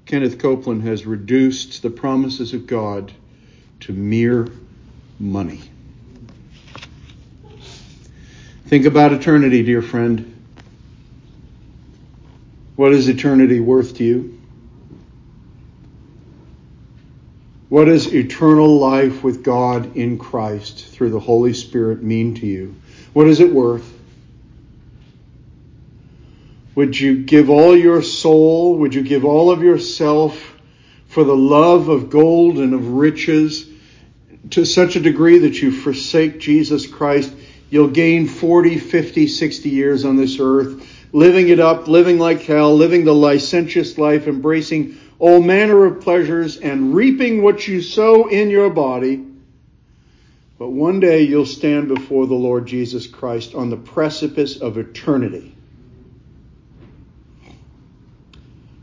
[0.06, 3.12] Kenneth Copeland has reduced the promises of God
[3.80, 4.48] to mere
[5.20, 5.67] money.
[8.68, 10.34] Think about eternity, dear friend.
[12.76, 14.40] What is eternity worth to you?
[17.70, 22.74] What does eternal life with God in Christ through the Holy Spirit mean to you?
[23.14, 23.90] What is it worth?
[26.74, 28.76] Would you give all your soul?
[28.80, 30.56] Would you give all of yourself
[31.06, 33.66] for the love of gold and of riches
[34.50, 37.32] to such a degree that you forsake Jesus Christ
[37.70, 42.74] You'll gain 40, 50, 60 years on this earth, living it up, living like hell,
[42.74, 48.50] living the licentious life, embracing all manner of pleasures, and reaping what you sow in
[48.50, 49.24] your body.
[50.58, 55.54] But one day you'll stand before the Lord Jesus Christ on the precipice of eternity.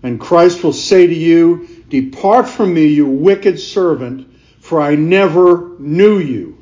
[0.03, 4.27] And Christ will say to you, Depart from me, you wicked servant,
[4.59, 6.54] for I never knew you.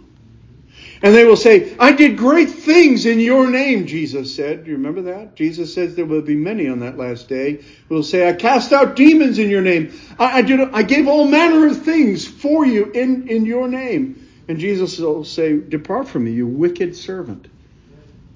[1.03, 4.63] And they will say, I did great things in your name, Jesus said.
[4.63, 5.35] Do you remember that?
[5.35, 8.71] Jesus says there will be many on that last day who will say, I cast
[8.71, 9.91] out demons in your name.
[10.17, 14.29] I, I, did, I gave all manner of things for you in, in your name.
[14.47, 17.47] And Jesus will say, Depart from me, you wicked servant.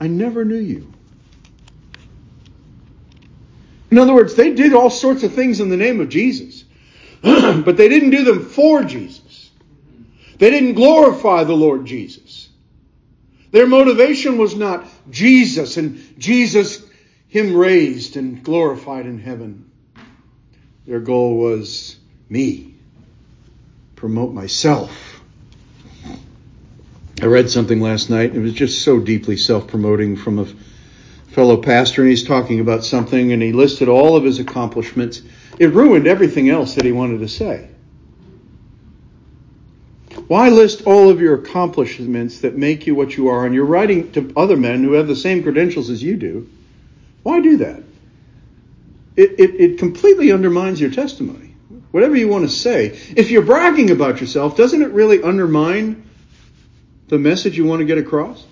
[0.01, 0.91] I never knew you.
[3.91, 6.65] In other words, they did all sorts of things in the name of Jesus,
[7.21, 9.51] but they didn't do them for Jesus.
[10.37, 12.26] They didn't glorify the Lord Jesus.
[13.57, 16.85] Their motivation was not Jesus and Jesus,
[17.27, 19.71] Him raised and glorified in heaven.
[20.85, 21.95] Their goal was
[22.29, 22.75] me,
[23.95, 25.23] promote myself.
[27.19, 28.35] I read something last night.
[28.35, 30.45] It was just so deeply self promoting from a
[31.31, 35.23] fellow pastor, and he's talking about something, and he listed all of his accomplishments.
[35.57, 37.69] It ruined everything else that he wanted to say.
[40.27, 44.11] Why list all of your accomplishments that make you what you are and you're writing
[44.11, 46.49] to other men who have the same credentials as you do?
[47.23, 47.83] Why do that?
[49.15, 51.55] It, it, it completely undermines your testimony.
[51.91, 52.87] Whatever you want to say.
[53.15, 56.07] If you're bragging about yourself, doesn't it really undermine
[57.07, 58.45] the message you want to get across?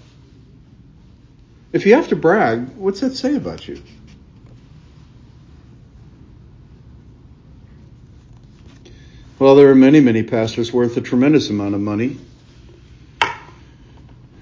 [1.73, 3.83] If you have to brag, what's that say about you?
[9.45, 12.17] Well, there are many, many pastors worth a tremendous amount of money.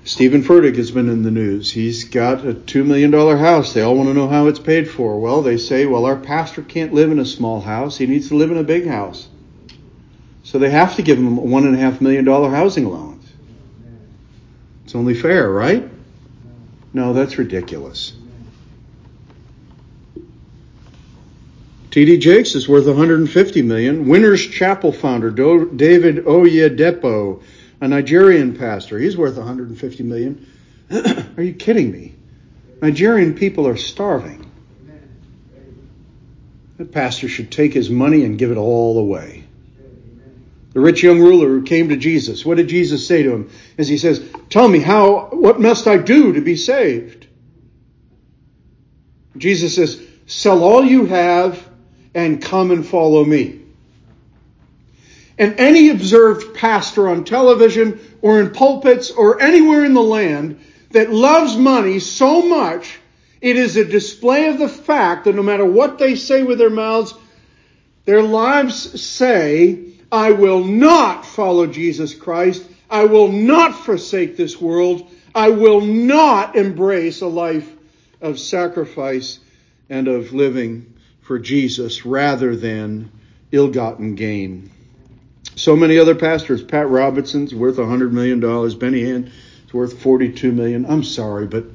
[0.05, 1.69] Steven Furtick has been in the news.
[1.69, 3.73] He's got a $2 million house.
[3.73, 5.19] They all want to know how it's paid for.
[5.19, 7.97] Well, they say, well, our pastor can't live in a small house.
[7.97, 9.27] He needs to live in a big house.
[10.43, 13.29] So they have to give him a $1.5 million housing allowance.
[14.85, 15.83] It's only fair, right?
[16.93, 18.13] No, that's ridiculous.
[21.93, 22.17] T.D.
[22.17, 24.07] Jakes is worth 150 million.
[24.07, 27.43] Winners Chapel founder David Oyedepo,
[27.81, 30.51] a Nigerian pastor, he's worth 150 million.
[31.37, 32.15] are you kidding me?
[32.81, 34.49] Nigerian people are starving.
[36.77, 39.43] That pastor should take his money and give it all away.
[40.71, 42.43] The rich young ruler who came to Jesus.
[42.43, 43.51] What did Jesus say to him?
[43.77, 47.27] As he says, Tell me how, what must I do to be saved?
[49.37, 51.69] Jesus says, Sell all you have
[52.13, 53.59] and come and follow me.
[55.37, 60.59] And any observed pastor on television or in pulpits or anywhere in the land
[60.91, 62.99] that loves money so much,
[63.41, 66.69] it is a display of the fact that no matter what they say with their
[66.69, 67.15] mouths,
[68.05, 72.63] their lives say, I will not follow Jesus Christ.
[72.89, 75.09] I will not forsake this world.
[75.33, 77.69] I will not embrace a life
[78.21, 79.39] of sacrifice
[79.89, 80.92] and of living
[81.23, 83.11] for Jesus rather than
[83.51, 84.69] ill gotten gain.
[85.55, 86.63] So many other pastors.
[86.63, 88.39] Pat Robertson's worth $100 million.
[88.39, 89.31] Benny Hinn
[89.65, 90.85] is worth 42 million.
[90.85, 91.65] I'm sorry, but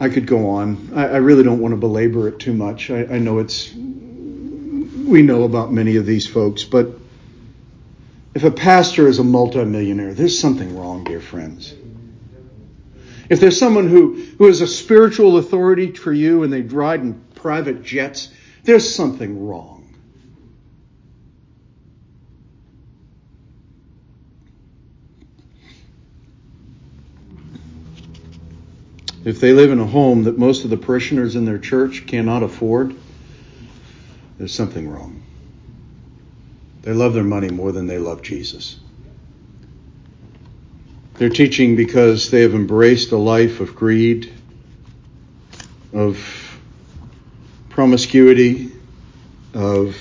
[0.00, 0.90] I could go on.
[0.94, 2.90] I, I really don't want to belabor it too much.
[2.90, 6.88] I, I know it's, we know about many of these folks, but
[8.34, 11.74] if a pastor is a multimillionaire, there's something wrong, dear friends.
[13.28, 17.20] If there's someone who, who is a spiritual authority for you and they ride in
[17.40, 18.28] private jets,
[18.64, 19.80] there's something wrong.
[29.24, 32.42] If they live in a home that most of the parishioners in their church cannot
[32.42, 32.94] afford,
[34.38, 35.22] there's something wrong.
[36.82, 38.80] They love their money more than they love Jesus.
[41.14, 44.32] They're teaching because they have embraced a life of greed,
[45.92, 46.49] of
[47.70, 48.72] promiscuity,
[49.54, 49.96] of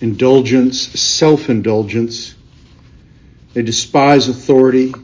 [0.00, 2.34] indulgence, self indulgence.
[3.52, 4.94] They despise authority.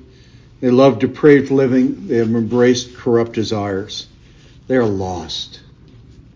[0.61, 2.09] They love depraved living.
[2.09, 4.07] They have embraced corrupt desires.
[4.69, 5.61] They are lost.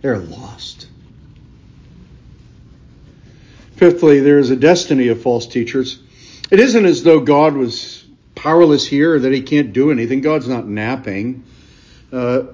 [0.02, 0.88] They are lost.
[3.76, 6.00] Fifthly, there is a destiny of false teachers.
[6.50, 10.22] It isn't as though God was powerless here or that he can't do anything.
[10.22, 11.44] God's not napping.
[12.10, 12.44] Uh,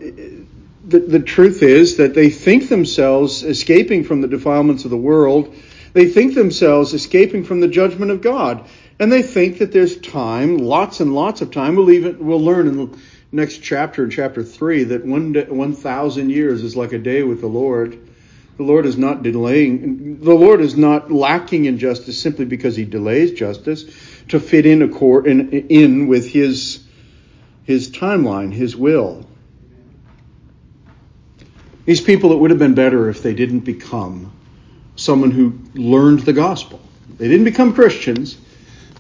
[0.85, 5.55] the, the truth is that they think themselves escaping from the defilements of the world.
[5.93, 8.68] They think themselves escaping from the judgment of God.
[8.99, 11.76] And they think that there's time, lots and lots of time.
[11.76, 12.99] We'll even we'll learn in the
[13.33, 17.41] next chapter, in chapter three, that one one thousand years is like a day with
[17.41, 17.99] the Lord.
[18.59, 20.20] The Lord is not delaying.
[20.20, 23.85] The Lord is not lacking in justice simply because He delays justice
[24.28, 26.85] to fit in accord in, in with His
[27.64, 29.26] His timeline, His will.
[31.85, 34.33] These people, it would have been better if they didn't become
[34.97, 36.80] someone who learned the gospel.
[37.18, 38.37] They didn't become Christians.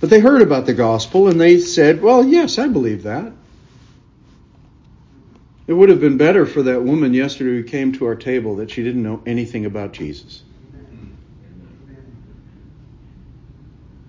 [0.00, 3.32] But they heard about the gospel and they said, Well, yes, I believe that.
[5.68, 8.70] It would have been better for that woman yesterday who came to our table that
[8.72, 10.42] she didn't know anything about Jesus.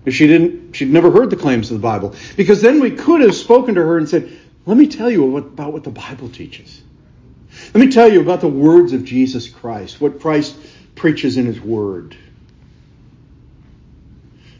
[0.04, 2.14] If she didn't, she'd never heard the claims of the Bible.
[2.36, 5.72] Because then we could have spoken to her and said, Let me tell you about
[5.72, 6.82] what the Bible teaches.
[7.74, 10.56] Let me tell you about the words of Jesus Christ, what Christ
[10.94, 12.16] preaches in his word.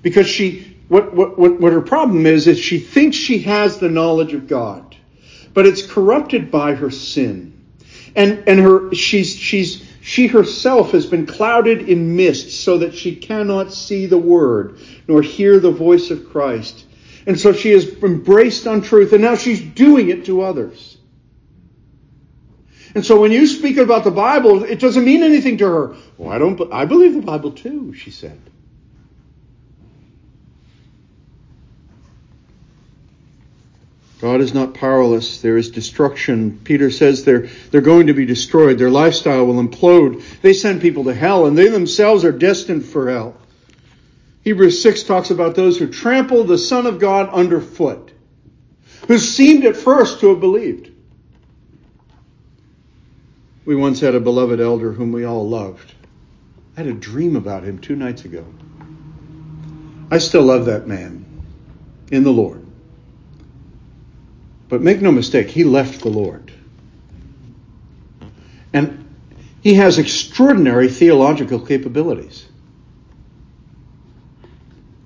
[0.03, 4.35] Because she what, what, what, her problem is, is she thinks she has the knowledge
[4.35, 4.97] of God,
[5.55, 7.53] but it's corrupted by her sin.
[8.15, 13.17] And, and her, she's, she's, she herself has been clouded in mist so that she
[13.17, 16.85] cannot see the word nor hear the voice of Christ.
[17.27, 20.94] And so she has embraced untruth and now she's doing it to others.
[22.95, 25.97] And so when you speak about the Bible, it doesn't mean anything to her.
[26.17, 28.41] Well, I don't, I believe the Bible too, she said.
[34.21, 35.43] God is not powerless.
[35.43, 36.59] There is destruction.
[36.65, 38.79] Peter says they're, they're going to be destroyed.
[38.79, 40.23] Their lifestyle will implode.
[40.41, 43.37] They send people to hell, and they themselves are destined for hell.
[44.43, 48.13] Hebrews 6 talks about those who trample the Son of God underfoot,
[49.09, 50.94] who seemed at first to have believed.
[53.65, 55.95] We once had a beloved elder whom we all loved.
[56.77, 58.45] I had a dream about him two nights ago.
[60.11, 61.25] I still love that man
[62.11, 62.65] in the Lord.
[64.69, 66.53] But make no mistake, he left the Lord.
[68.73, 69.05] And
[69.63, 72.47] he has extraordinary theological capabilities.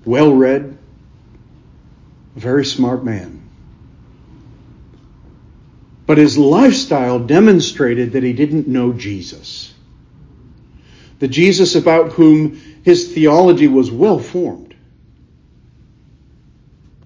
[0.05, 0.77] Well read,
[2.35, 3.38] very smart man.
[6.09, 9.71] But his lifestyle demonstrated that he didn't know Jesus.
[11.19, 14.73] The Jesus about whom his theology was well formed.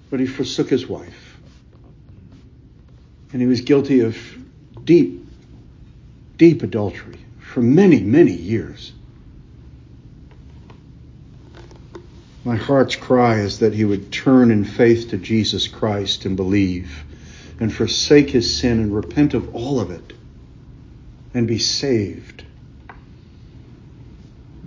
[0.10, 1.38] But he forsook his wife
[3.34, 4.18] and he was guilty of
[4.86, 5.28] deep,
[6.38, 8.94] deep adultery for many, many years.
[12.46, 17.04] My heart's cry is that he would turn in faith to Jesus Christ and believe
[17.64, 20.14] and forsake his sin and repent of all of it
[21.34, 22.44] and be saved.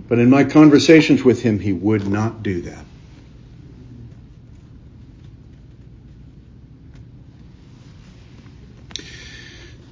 [0.07, 2.83] But in my conversations with him, he would not do that.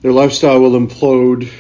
[0.02, 1.52] Their lifestyle will implode.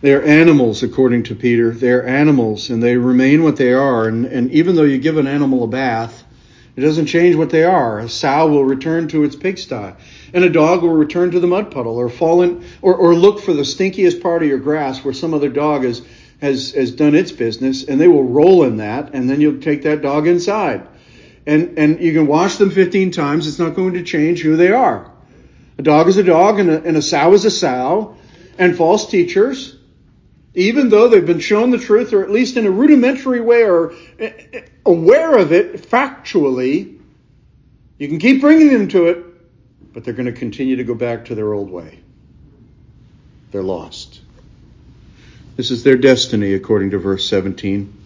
[0.00, 1.72] They are animals, according to Peter.
[1.72, 4.08] They are animals, and they remain what they are.
[4.08, 6.23] And, and even though you give an animal a bath,
[6.76, 8.00] it doesn't change what they are.
[8.00, 9.94] A sow will return to its pigsty,
[10.32, 13.40] and a dog will return to the mud puddle, or fall in, or, or look
[13.40, 16.02] for the stinkiest part of your grass where some other dog has,
[16.40, 19.82] has has done its business, and they will roll in that, and then you'll take
[19.82, 20.86] that dog inside,
[21.46, 23.46] and and you can wash them 15 times.
[23.46, 25.10] It's not going to change who they are.
[25.78, 28.16] A dog is a dog and a, and a sow is a sow.
[28.56, 29.76] And false teachers,
[30.54, 33.94] even though they've been shown the truth, or at least in a rudimentary way, or
[34.86, 36.98] aware of it factually,
[37.98, 39.24] you can keep bringing them to it,
[39.92, 42.00] but they're going to continue to go back to their old way.
[43.50, 44.20] They're lost.
[45.56, 48.00] This is their destiny, according to verse 17.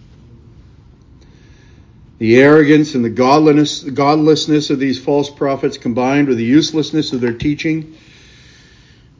[2.18, 7.20] The arrogance and the godliness, godlessness of these false prophets combined with the uselessness of
[7.20, 7.96] their teaching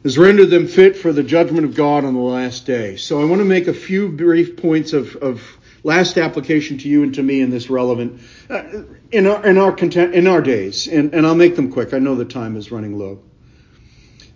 [0.03, 2.97] has rendered them fit for the judgment of God on the last day.
[2.97, 5.58] So I want to make a few brief points of, of
[5.89, 8.63] last application to you and to me in this relevant uh,
[9.11, 11.93] in our in our content, in our days, and, and I'll make them quick.
[11.93, 13.19] I know the time is running low.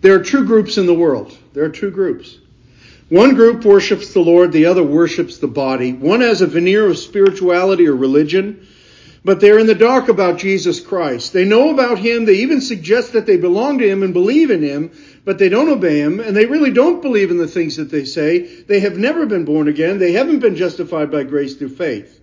[0.00, 1.36] There are two groups in the world.
[1.52, 2.38] There are two groups.
[3.08, 5.92] One group worships the Lord, the other worships the body.
[5.92, 8.66] One has a veneer of spirituality or religion,
[9.24, 11.32] but they're in the dark about Jesus Christ.
[11.32, 12.26] They know about Him.
[12.26, 14.90] They even suggest that they belong to Him and believe in Him,
[15.24, 18.04] but they don't obey Him, and they really don't believe in the things that they
[18.04, 18.62] say.
[18.62, 19.98] They have never been born again.
[19.98, 22.20] They haven't been justified by grace through faith.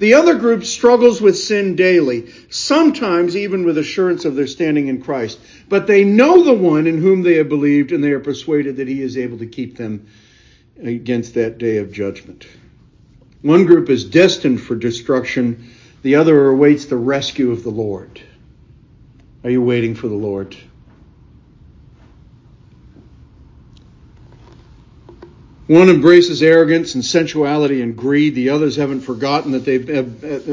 [0.00, 5.00] The other group struggles with sin daily, sometimes even with assurance of their standing in
[5.00, 5.38] Christ.
[5.68, 8.88] But they know the one in whom they have believed, and they are persuaded that
[8.88, 10.08] he is able to keep them
[10.82, 12.46] against that day of judgment.
[13.42, 15.70] One group is destined for destruction,
[16.04, 18.20] the other awaits the rescue of the Lord.
[19.42, 20.54] Are you waiting for the Lord?
[25.66, 28.34] One embraces arrogance and sensuality and greed.
[28.34, 29.86] The others haven't forgotten that they've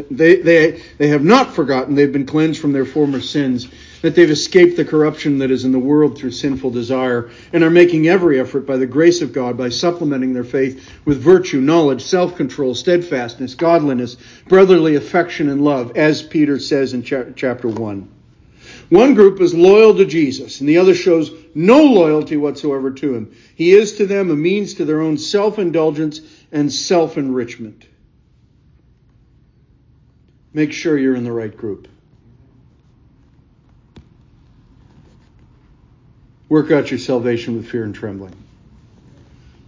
[0.10, 3.68] they, they, they have not forgotten they've been cleansed from their former sins,
[4.02, 7.70] that they've escaped the corruption that is in the world through sinful desire, and are
[7.70, 12.04] making every effort by the grace of God by supplementing their faith with virtue, knowledge,
[12.04, 18.10] self-control, steadfastness, godliness, brotherly affection, and love, as Peter says in chapter 1.
[18.90, 23.34] One group is loyal to Jesus, and the other shows no loyalty whatsoever to him.
[23.56, 26.22] He is to them a means to their own self indulgence
[26.52, 27.86] and self enrichment.
[30.54, 31.88] Make sure you're in the right group.
[36.52, 38.36] Work out your salvation with fear and trembling.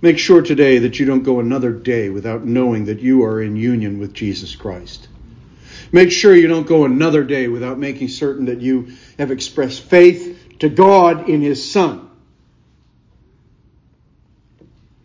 [0.01, 3.55] Make sure today that you don't go another day without knowing that you are in
[3.55, 5.07] union with Jesus Christ.
[5.93, 10.57] Make sure you don't go another day without making certain that you have expressed faith
[10.59, 12.09] to God in His Son.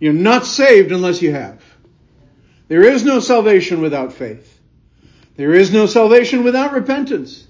[0.00, 1.62] You're not saved unless you have.
[2.66, 4.58] There is no salvation without faith.
[5.36, 7.46] There is no salvation without repentance.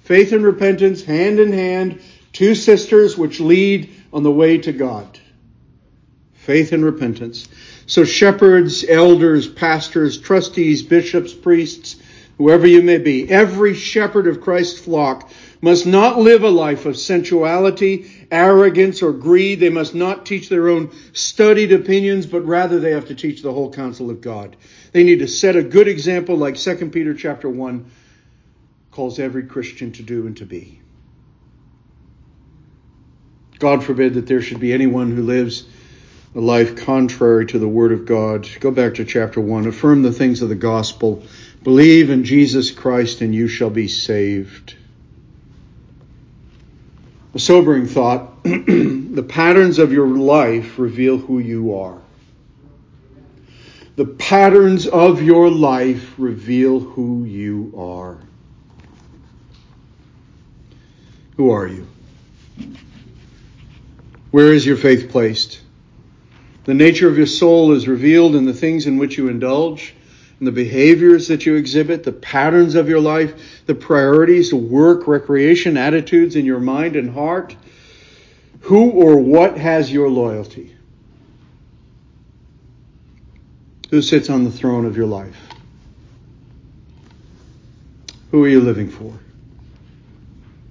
[0.00, 2.02] Faith and repentance, hand in hand,
[2.32, 5.18] two sisters which lead on the way to God.
[6.34, 7.48] Faith and repentance.
[7.86, 11.96] So shepherds, elders, pastors, trustees, bishops, priests,
[12.38, 16.96] whoever you may be, every shepherd of Christ's flock must not live a life of
[16.96, 19.60] sensuality, arrogance, or greed.
[19.60, 23.52] They must not teach their own studied opinions, but rather they have to teach the
[23.52, 24.56] whole counsel of God.
[24.92, 27.90] They need to set a good example like 2 Peter chapter 1
[28.90, 30.79] calls every Christian to do and to be.
[33.60, 35.64] God forbid that there should be anyone who lives
[36.34, 38.48] a life contrary to the Word of God.
[38.58, 39.66] Go back to chapter 1.
[39.66, 41.22] Affirm the things of the gospel
[41.62, 44.76] Believe in Jesus Christ and you shall be saved.
[47.34, 51.98] A sobering thought the patterns of your life reveal who you are.
[53.96, 58.18] The patterns of your life reveal who you are.
[61.36, 61.86] Who are you?
[64.30, 65.60] Where is your faith placed?
[66.64, 69.94] The nature of your soul is revealed in the things in which you indulge
[70.40, 75.06] in the behaviors that you exhibit, the patterns of your life, the priorities, the work,
[75.06, 77.54] recreation, attitudes in your mind and heart.
[78.60, 80.74] Who or what has your loyalty?
[83.90, 85.36] Who sits on the throne of your life?
[88.30, 89.12] Who are you living for?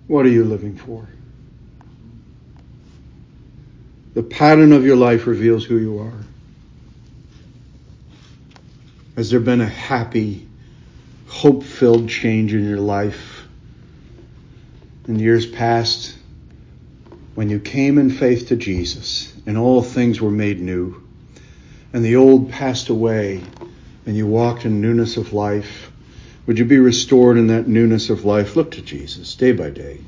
[0.08, 1.08] What are you living for?
[4.14, 6.14] The pattern of your life reveals who you are.
[9.16, 10.48] Has there been a happy,
[11.28, 13.44] hope filled change in your life
[15.08, 16.16] in years past
[17.36, 21.04] when you came in faith to Jesus and all things were made new
[21.94, 23.44] and the old passed away
[24.06, 25.92] and you walked in newness of life?
[26.46, 28.56] Would you be restored in that newness of life?
[28.56, 30.00] Look to Jesus day by day.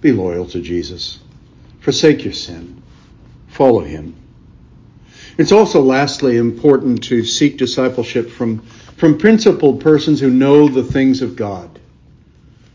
[0.00, 1.18] Be loyal to Jesus.
[1.84, 2.82] Forsake your sin.
[3.48, 4.16] Follow him.
[5.36, 8.60] It's also lastly important to seek discipleship from,
[8.96, 11.78] from principled persons who know the things of God.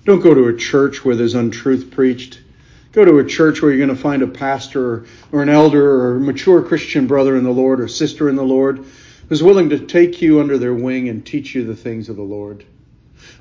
[0.05, 2.39] Don't go to a church where there's untruth preached.
[2.91, 6.01] Go to a church where you're going to find a pastor or, or an elder
[6.01, 8.85] or a mature Christian brother in the Lord or sister in the Lord
[9.29, 12.21] who's willing to take you under their wing and teach you the things of the
[12.21, 12.65] Lord,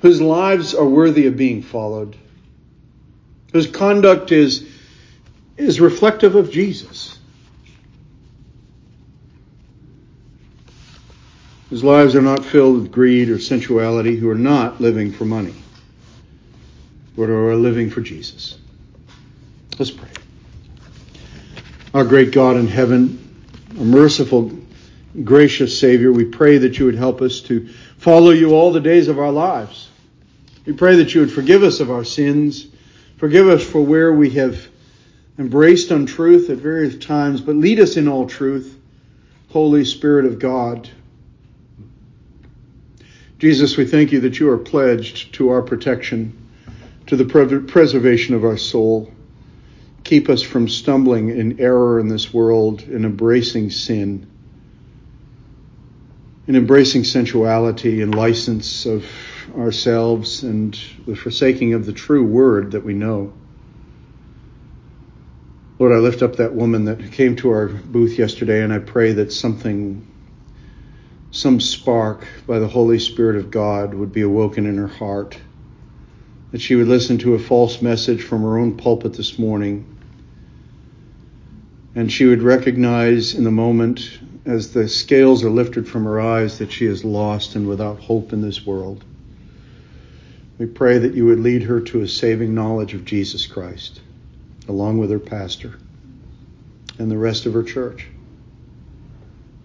[0.01, 2.15] whose lives are worthy of being followed,
[3.51, 4.67] whose conduct is,
[5.59, 7.19] is reflective of Jesus,
[11.69, 15.53] whose lives are not filled with greed or sensuality, who are not living for money,
[17.17, 18.57] but are living for Jesus.
[19.77, 20.09] Let's pray.
[21.93, 23.43] Our great God in heaven,
[23.77, 24.51] a merciful
[25.23, 29.09] gracious Savior, we pray that you would help us to follow you all the days
[29.09, 29.89] of our lives.
[30.65, 32.67] We pray that you would forgive us of our sins,
[33.17, 34.69] forgive us for where we have
[35.39, 38.77] embraced untruth at various times, but lead us in all truth,
[39.49, 40.89] Holy Spirit of God.
[43.39, 46.37] Jesus, we thank you that you are pledged to our protection,
[47.07, 47.25] to the
[47.67, 49.11] preservation of our soul.
[50.03, 54.27] Keep us from stumbling in error in this world and embracing sin
[56.49, 59.05] in embracing sensuality and license of
[59.55, 63.31] ourselves and the forsaking of the true word that we know.
[65.79, 69.13] Lord, I lift up that woman that came to our booth yesterday, and I pray
[69.13, 70.05] that something,
[71.31, 75.39] some spark by the Holy Spirit of God would be awoken in her heart,
[76.51, 79.85] that she would listen to a false message from her own pulpit this morning,
[81.95, 86.57] and she would recognize in the moment as the scales are lifted from her eyes
[86.57, 89.05] that she is lost and without hope in this world.
[90.57, 94.01] We pray that you would lead her to a saving knowledge of Jesus Christ,
[94.69, 95.73] along with her pastor
[96.97, 98.07] and the rest of her church.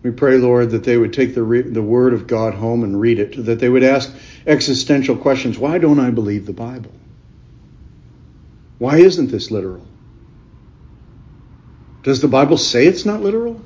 [0.03, 3.01] We pray, Lord, that they would take the, re- the Word of God home and
[3.01, 4.13] read it, that they would ask
[4.47, 5.59] existential questions.
[5.59, 6.91] Why don't I believe the Bible?
[8.79, 9.87] Why isn't this literal?
[12.03, 13.63] Does the Bible say it's not literal?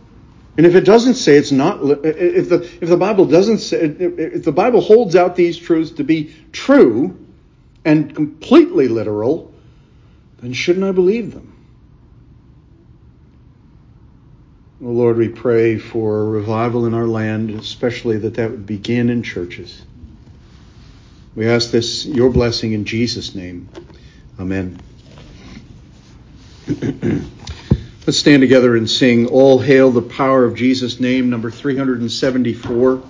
[0.57, 4.45] And if it doesn't say it's not, if the, if the Bible doesn't say, if
[4.45, 7.19] the Bible holds out these truths to be true
[7.85, 9.53] and completely literal,
[10.41, 11.55] then shouldn't I believe them?
[14.83, 19.25] Oh Lord, we pray for revival in our land, especially that that would begin in
[19.25, 19.83] churches.
[21.35, 23.69] We ask this, your blessing in Jesus' name.
[24.39, 24.81] Amen.
[28.07, 33.03] Let's stand together and sing All Hail the Power of Jesus' Name, number 374.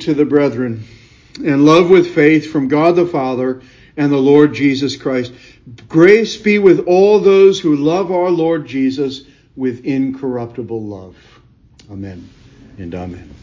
[0.00, 0.84] To the brethren,
[1.44, 3.62] and love with faith from God the Father
[3.96, 5.32] and the Lord Jesus Christ.
[5.88, 9.22] Grace be with all those who love our Lord Jesus
[9.56, 11.16] with incorruptible love.
[11.90, 12.28] Amen
[12.78, 13.34] and amen.